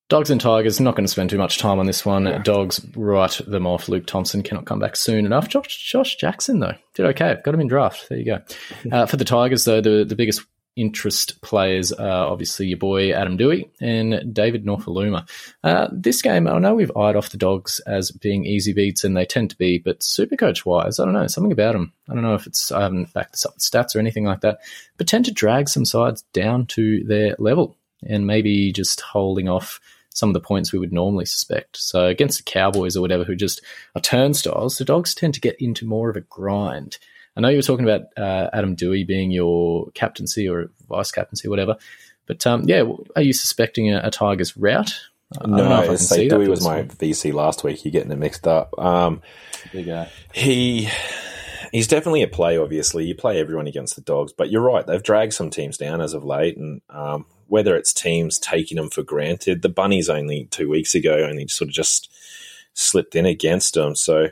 [0.09, 2.25] Dogs and Tigers, not going to spend too much time on this one.
[2.25, 2.39] Yeah.
[2.39, 3.87] Dogs write them off.
[3.87, 5.47] Luke Thompson cannot come back soon enough.
[5.47, 7.37] Josh, Josh Jackson, though, did okay.
[7.45, 8.09] Got him in draft.
[8.09, 8.39] There you go.
[8.91, 10.41] Uh, for the Tigers, though, the, the biggest
[10.79, 15.29] interest players are obviously your boy Adam Doueihi and David Nofoaluma.
[15.63, 19.15] Uh, this game, I know we've eyed off the dogs as being easy beats, and
[19.15, 21.91] they tend to be, but super coach wise, I don't know, something about them.
[22.09, 24.41] I don't know if it's, I haven't backed this up with stats or anything like
[24.41, 24.59] that,
[24.97, 27.75] but tend to drag some sides down to their level
[28.07, 31.77] and maybe just holding off some of the points we would normally suspect.
[31.77, 33.61] So against the Cowboys or whatever, who just
[33.95, 36.97] are turnstiles, the dogs tend to get into more of a grind.
[37.39, 41.47] I know you were talking about uh, Adam Doueihi being your captaincy or vice captaincy,
[41.47, 41.77] or whatever.
[42.25, 42.83] But um, yeah,
[43.15, 44.91] are you suspecting a, a Tigers route?
[45.45, 47.85] no, say Doueihi was my VC last week.
[47.85, 48.77] You're getting it mixed up.
[48.77, 49.21] Um,
[50.33, 50.89] he
[51.71, 52.57] he's definitely a play.
[52.57, 54.85] Obviously, you play everyone against the Dogs, but you're right.
[54.85, 58.89] They've dragged some teams down as of late, and um, whether it's teams taking them
[58.89, 62.11] for granted, the Bunnies only two weeks ago only sort of just
[62.73, 63.95] slipped in against them.
[63.95, 64.27] So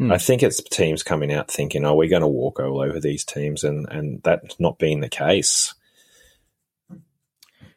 [0.00, 0.12] Mm.
[0.12, 3.24] I think it's teams coming out thinking, "Oh, we're going to walk all over these
[3.24, 5.74] teams," and and that not being the case.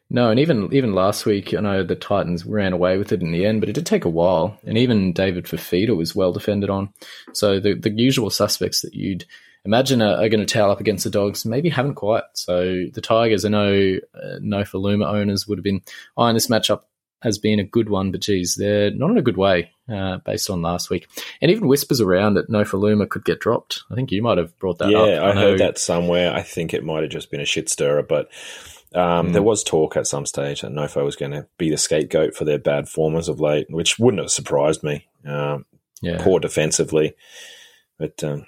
[0.08, 3.32] No, and even even last week, I know the Titans ran away with it in
[3.32, 4.58] the end, but it did take a while.
[4.64, 6.94] And even David Fifita was well defended on.
[7.32, 9.26] So the the usual suspects that you'd
[9.66, 12.24] imagine are, are going to towel up against the Dogs maybe haven't quite.
[12.34, 15.82] So the Tigers, I know uh, Nofoaluma owners would have been
[16.16, 16.82] eyeing this matchup
[17.24, 20.50] has been a good one, but geez, they're not in a good way uh, based
[20.50, 21.08] on last week.
[21.40, 23.82] And even whispers around that Nofoaluma could get dropped.
[23.90, 25.08] I think you might have brought that yeah, up.
[25.08, 26.32] Yeah, I, I heard that somewhere.
[26.32, 28.28] I think it might have just been a shit stirrer, but
[28.94, 29.32] um, mm.
[29.32, 32.44] there was talk at some stage that Nofo was going to be the scapegoat for
[32.44, 35.06] their bad form as of late, which wouldn't have surprised me.
[35.26, 35.64] Um,
[36.02, 36.18] yeah.
[36.20, 37.14] Poor defensively.
[37.98, 38.46] But um,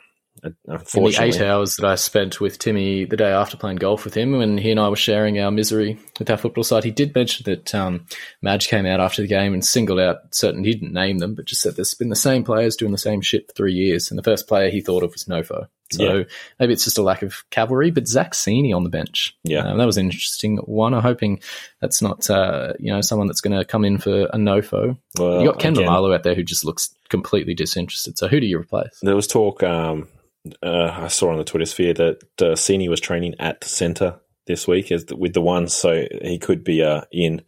[0.66, 1.26] Unfortunately.
[1.26, 4.14] In the eight hours that I spent with Timmy the day after playing golf with
[4.14, 7.14] him, when he and I were sharing our misery with our football side, he did
[7.14, 8.06] mention that um,
[8.42, 11.46] Madge came out after the game and singled out certain, he didn't name them, but
[11.46, 14.10] just said there's been the same players doing the same shit for three years.
[14.10, 15.68] And the first player he thought of was Nofo.
[15.92, 16.24] So yeah.
[16.58, 19.36] maybe it's just a lack of cavalry, but Zach Sini on the bench.
[19.44, 19.60] Yeah.
[19.60, 20.94] Um, that was an interesting one.
[20.94, 21.40] I'm hoping
[21.80, 24.98] that's not, uh, you know, someone that's going to come in for a Nofo.
[25.16, 28.18] Well, you got Ken Maumalo out there who just looks completely disinterested.
[28.18, 28.98] So who do you replace?
[29.00, 30.08] There was talk, um,
[30.62, 34.20] uh, I saw on the Twitter sphere that uh, Sini was training at the centre
[34.46, 37.42] this week as the, with the ones, so he could be uh, in.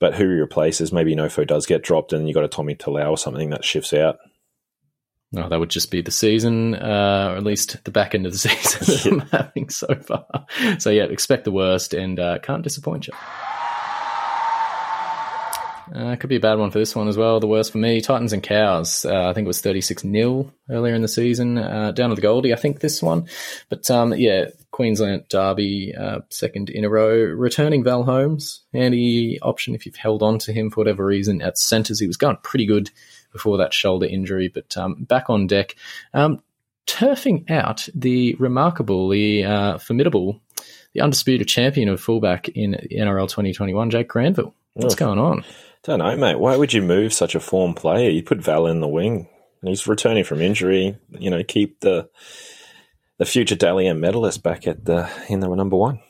[0.00, 0.92] But who he replaces?
[0.92, 3.92] Maybe Nofo does get dropped, and you got a Tommy Talau or something that shifts
[3.92, 4.18] out.
[5.32, 8.32] No, that would just be the season, uh, or at least the back end of
[8.32, 10.46] the season that I'm having so far.
[10.78, 13.14] So yeah, expect the worst, and uh, can't disappoint you.
[15.92, 17.40] Uh, could be a bad one for this one as well.
[17.40, 19.04] The worst for me, Titans and Cows.
[19.04, 22.22] Uh, I think it was 36 0 earlier in the season, uh, down to the
[22.22, 23.28] Goldie, I think, this one.
[23.68, 27.14] But um, yeah, Queensland Derby, uh, second in a row.
[27.14, 31.58] Returning Val Holmes, handy option if you've held on to him for whatever reason at
[31.58, 32.00] centres.
[32.00, 32.90] He was going pretty good
[33.32, 35.76] before that shoulder injury, but um, back on deck.
[36.12, 36.42] Um,
[36.86, 40.40] turfing out the remarkable, the uh, formidable,
[40.92, 44.54] the undisputed champion of fullback in NRL 2021, Jake Granville.
[44.74, 45.44] What's going on?
[45.84, 46.38] Don't know, mate.
[46.38, 48.08] Why would you move such a form player?
[48.08, 49.28] You put Val in the wing.
[49.62, 50.96] He's returning from injury.
[51.10, 52.08] You know, keep the
[53.18, 56.00] the future Dally M medalist back at the in the number one.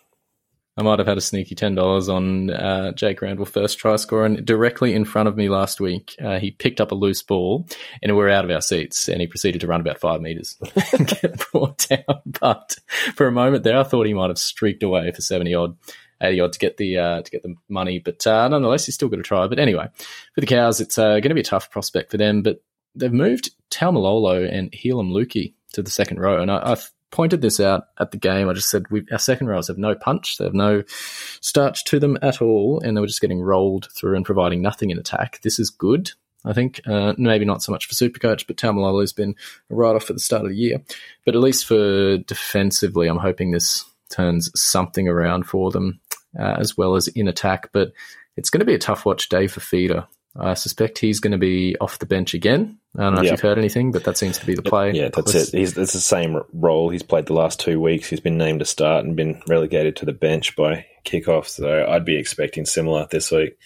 [0.77, 4.25] I might have had a sneaky ten dollars on uh, Jake Granville first try score,
[4.25, 7.68] and directly in front of me last week, uh, he picked up a loose ball,
[8.03, 10.57] and we were out of our seats, and he proceeded to run about five meters
[10.93, 12.22] and get brought down.
[12.27, 12.77] But
[13.14, 15.77] for a moment there, I thought he might have streaked away for seventy odd.
[16.21, 17.99] 80 odd to get the uh, to get the money.
[17.99, 19.47] But uh, nonetheless, he's still got to try.
[19.47, 19.89] But anyway,
[20.35, 22.43] for the cows, it's uh, going to be a tough prospect for them.
[22.43, 22.62] But
[22.95, 27.61] they've moved Taumalolo and Heilum Luki to the second row, and I, have pointed this
[27.61, 28.49] out at the game.
[28.49, 30.83] I just said our second rows have no punch, they have no
[31.41, 34.91] starch to them at all, and they were just getting rolled through and providing nothing
[34.91, 35.41] in attack.
[35.43, 36.11] This is good.
[36.45, 39.35] I think uh, maybe not so much for Supercoach, but Taumalolo has been
[39.71, 40.83] a write off at the start of the year.
[41.25, 46.01] But at least for defensively, I'm hoping this turns something around for them
[46.39, 47.70] uh, as well as in attack.
[47.72, 47.93] But
[48.37, 50.07] it's going to be a tough watch day for Feeder.
[50.37, 52.78] I suspect he's going to be off the bench again.
[52.97, 54.93] I don't know if you've heard anything, but that seems to be the play.
[54.93, 55.57] Yeah, that's it.
[55.57, 58.09] He's, it's the same role he's played the last two weeks.
[58.09, 61.47] He's been named to start and been relegated to the bench by kickoff.
[61.47, 63.57] So I'd be expecting similar this week,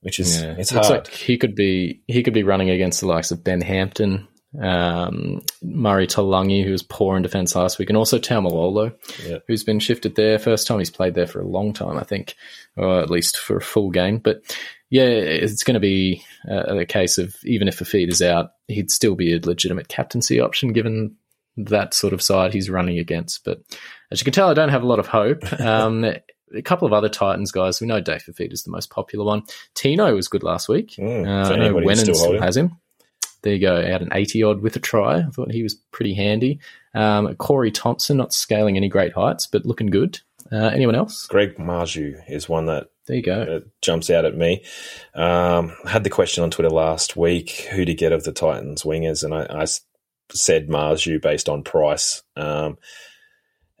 [0.00, 0.54] which is yeah.
[0.58, 0.86] it's hard.
[0.86, 4.28] Like he could be he could be running against the likes of Ben Hampton,
[4.60, 8.94] um, Murray Taulagi, who was poor in defence last week, and also Taumalolo,
[9.26, 9.38] yeah.
[9.46, 10.38] who's been shifted there.
[10.38, 12.34] First time he's played there for a long time, I think,
[12.76, 14.18] or at least for a full game.
[14.18, 14.42] But
[14.90, 18.52] yeah, it's going to be a, a case of even if a feed is out,
[18.68, 21.16] he'd still be a legitimate captaincy option given
[21.56, 23.44] that sort of side he's running against.
[23.44, 23.62] But
[24.10, 25.42] as you can tell, I don't have a lot of hope.
[25.60, 26.04] Um,
[26.54, 27.80] a couple of other Titans guys.
[27.80, 29.42] We know Dave Fifita is the most popular one.
[29.74, 30.92] Tino was good last week.
[30.92, 32.78] Mm, uh, I know Wennon still, still has him.
[33.46, 35.18] There you go, out an 80 odd with a try.
[35.18, 36.58] I thought he was pretty handy.
[36.94, 40.18] Um, Corey Thompson, not scaling any great heights, but looking good.
[40.50, 41.28] Uh, anyone else?
[41.28, 43.42] Greg Marzhew is one that There you go.
[43.42, 44.64] uh, jumps out at me.
[45.14, 49.22] Um, had the question on Twitter last week: who to get of the Titans wingers,
[49.22, 49.66] and I
[50.32, 52.24] said Marzhew based on price.
[52.34, 52.78] Um,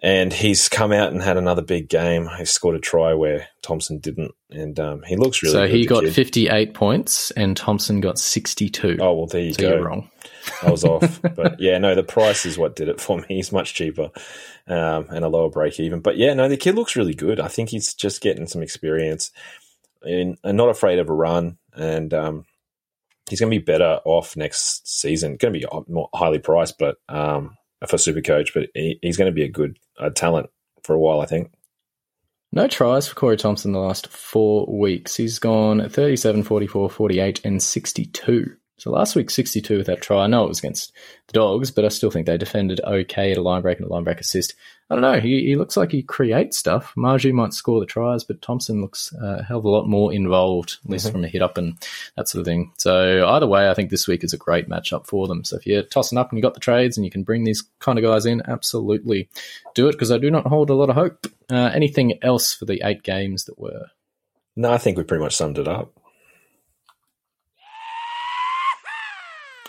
[0.00, 2.28] and he's come out and had another big game.
[2.38, 5.54] He scored a try where Thompson didn't, and um, he looks really.
[5.54, 5.70] Good.
[5.70, 6.14] So he got kid.
[6.14, 8.98] 58 points and Thompson got 62.
[9.00, 9.80] Oh well, there you so go.
[9.80, 10.10] wrong.
[10.62, 13.24] I was off, but yeah, no, the price is what did it for me.
[13.28, 14.10] He's much cheaper
[14.66, 16.00] um, and a lower break even.
[16.00, 17.40] But yeah, no, the kid looks really good.
[17.40, 19.30] I think he's just getting some experience
[20.02, 21.58] and, and not afraid of a run.
[21.74, 22.46] And um,
[23.28, 25.36] he's going to be better off next season.
[25.36, 27.56] Going to be more highly priced, but um,
[27.88, 30.48] for super coach, but he, he's going to be a good uh, talent
[30.82, 31.20] for a while.
[31.20, 31.52] I think.
[32.52, 35.16] No tries for Corey Thompson the last four weeks.
[35.16, 38.56] He's gone 37, 44, 48, and 62.
[38.78, 40.24] So last week, 62 with that try.
[40.24, 40.92] I know it was against
[41.28, 43.92] the Dogs, but I still think they defended okay at a line break and a
[43.92, 44.54] line break assist.
[44.90, 45.18] I don't know.
[45.18, 46.92] He, he looks like he creates stuff.
[46.96, 50.12] Marzhew might score the tries, but Thompson looks uh, a hell of a lot more
[50.12, 51.76] involved, at least from a hit up and
[52.16, 52.70] that sort of thing.
[52.76, 55.42] So either way, I think this week is a great matchup for them.
[55.42, 57.64] So if you're tossing up and you got the trades and you can bring these
[57.80, 59.28] kind of guys in, absolutely
[59.74, 61.26] do it because I do not hold a lot of hope.
[61.50, 63.86] Uh, anything else for the eight games that were?
[64.54, 65.95] No, I think we pretty much summed it up.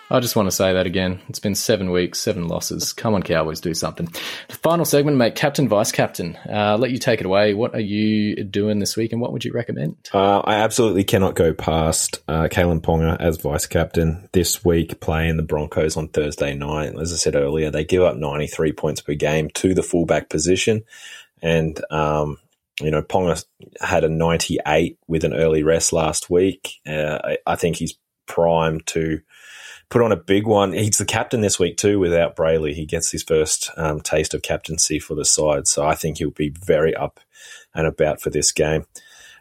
[0.09, 1.19] I just want to say that again.
[1.27, 2.93] It's been seven weeks, seven losses.
[2.93, 4.07] Come on, Cowboys, do something.
[4.47, 6.37] The final segment, mate, captain, vice captain.
[6.49, 7.53] Uh, let you take it away.
[7.53, 9.97] What are you doing this week and what would you recommend?
[10.13, 15.35] Uh, I absolutely cannot go past uh, Kalyn Ponga as vice captain this week, playing
[15.35, 16.97] the Broncos on Thursday night.
[16.97, 20.85] As I said earlier, they give up 93 points per game to the fullback position.
[21.41, 22.37] And, um,
[22.79, 23.43] you know, Ponga
[23.81, 26.75] had a 98 with an early rest last week.
[26.87, 29.19] Uh, I, I think he's primed to
[29.89, 30.73] put on a big one.
[30.73, 32.73] He's the captain this week too without Brayley.
[32.73, 35.67] He gets his first um, taste of captaincy for the side.
[35.67, 37.19] So I think he'll be very up
[37.73, 38.85] and about for this game.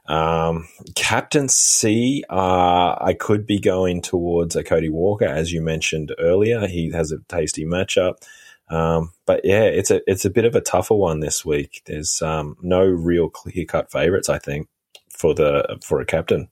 [0.06, 6.66] Um, captaincy, uh, I could be going towards a Cody Walker, as you mentioned earlier.
[6.68, 8.22] He has a tasty matchup.
[8.68, 11.82] Um, but yeah, it's a it's a bit of a tougher one this week.
[11.86, 14.68] There's um, no real clear cut favourites, I think,
[15.08, 16.48] for the for a captain.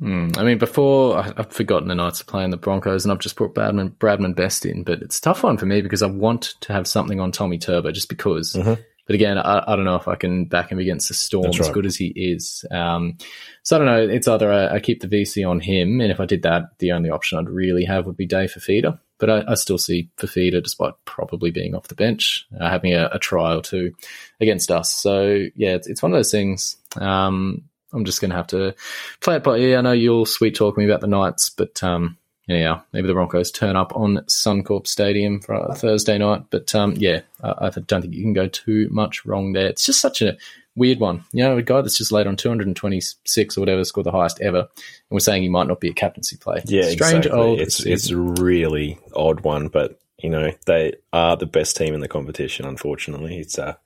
[0.00, 3.18] Hmm, I mean, before I, I've forgotten the Knights are playing the Broncos, and I've
[3.18, 6.06] just brought Bradman, Bradman Best in, but it's a tough one for me because I
[6.06, 8.54] want to have something on Tommy Turbo just because.
[8.54, 8.82] Mhm.
[9.06, 11.60] But again, I, I don't know if I can back him against the Storm That's
[11.60, 12.64] as good as he is.
[12.70, 13.18] Um,
[13.64, 14.08] so I don't know.
[14.08, 16.92] It's either I, I keep the VC on him, and if I did that, the
[16.92, 19.00] only option I'd really have would be Dave Fifita.
[19.18, 23.10] But I, I still see Fifita, despite probably being off the bench, uh, having a,
[23.12, 23.92] a try or two
[24.40, 24.94] against us.
[24.94, 26.76] So yeah, it's, it's one of those things.
[26.96, 28.74] Um, I'm just going to have to
[29.20, 29.78] play it by ear.
[29.78, 32.16] I know you'll sweet talk me about the Knights, but um,
[32.46, 36.44] yeah, maybe the Broncos turn up on Suncorp Stadium for a Thursday night.
[36.50, 39.66] But um, yeah, I, I don't think you can go too much wrong there.
[39.66, 40.36] It's just such a
[40.74, 41.24] weird one.
[41.32, 44.60] You know, a guy that's just laid on 226 or whatever, scored the highest ever,
[44.60, 44.68] and
[45.10, 46.62] we're saying he might not be a captaincy play.
[46.66, 47.30] Yeah, strange exactly.
[47.30, 47.60] old.
[47.60, 52.00] It's it's a really odd one, but you know they are the best team in
[52.00, 52.66] the competition.
[52.66, 53.78] Unfortunately, it's a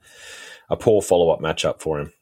[0.71, 2.13] a poor follow up matchup for him.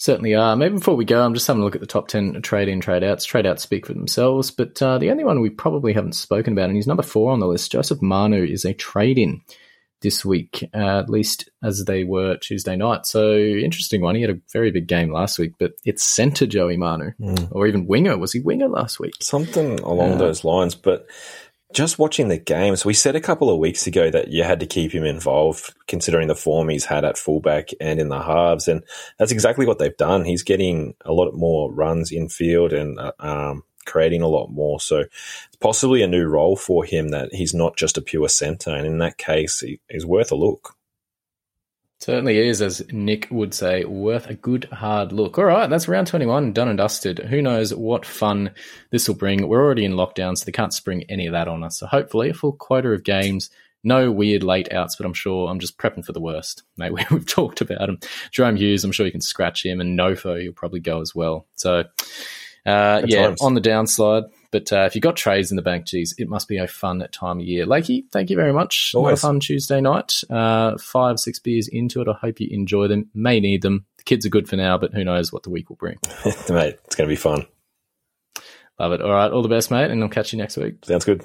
[0.00, 0.54] Certainly are.
[0.54, 2.80] Maybe before we go, I'm just having a look at the top 10 trade in,
[2.80, 3.24] trade outs.
[3.24, 6.66] Trade outs speak for themselves, but uh, the only one we probably haven't spoken about,
[6.68, 9.40] and he's number four on the list, Joseph Manu, is a trade in
[10.00, 13.06] this week, uh, at least as they were Tuesday night.
[13.06, 14.14] So, interesting one.
[14.14, 17.10] He had a very big game last week, but it's centre Joey Manu,
[17.50, 18.16] or even winger.
[18.16, 19.14] Was he winger last week?
[19.20, 20.18] Something along Yeah.
[20.18, 21.08] those lines, but
[21.72, 24.66] just watching the games, we said a couple of weeks ago that you had to
[24.66, 28.82] keep him involved, considering the form he's had at fullback and in the halves, and
[29.18, 30.24] that's exactly what they've done.
[30.24, 34.80] He's getting a lot more runs in field and uh, um, creating a lot more.
[34.80, 38.74] So it's possibly a new role for him that he's not just a pure centre,
[38.74, 40.74] and in that case, he, he's worth a look.
[42.00, 45.36] Certainly is, as Nick would say, worth a good hard look.
[45.36, 47.18] All right, that's round 21, done and dusted.
[47.18, 48.52] Who knows what fun
[48.90, 49.48] this will bring?
[49.48, 51.78] We're already in lockdown, so they can't spring any of that on us.
[51.78, 53.50] So hopefully, a full quota of games.
[53.82, 56.62] No weird late outs, but I'm sure I'm just prepping for the worst.
[56.76, 57.98] Mate, we- we've talked about him.
[58.32, 61.46] Jahrome Hughes, I'm sure you can scratch him, and Nofo, you'll probably go as well.
[61.56, 61.80] So,
[62.64, 63.42] uh, yeah, times.
[63.42, 64.24] on the downside.
[64.50, 67.06] But uh, if you've got trades in the bank, geez, it must be a fun
[67.12, 67.66] time of year.
[67.66, 68.92] Lakey, thank you very much.
[68.94, 69.20] What a Always.
[69.20, 70.22] fun Tuesday night.
[70.30, 72.08] Uh, five, six beers into it.
[72.08, 73.10] I hope you enjoy them.
[73.14, 73.84] May need them.
[73.98, 75.98] The kids are good for now, but who knows what the week will bring.
[76.48, 77.46] Mate, it's going to be fun.
[78.78, 79.02] Love it.
[79.02, 80.84] All right, all the best, mate, and I'll catch you next week.
[80.84, 81.24] Sounds good.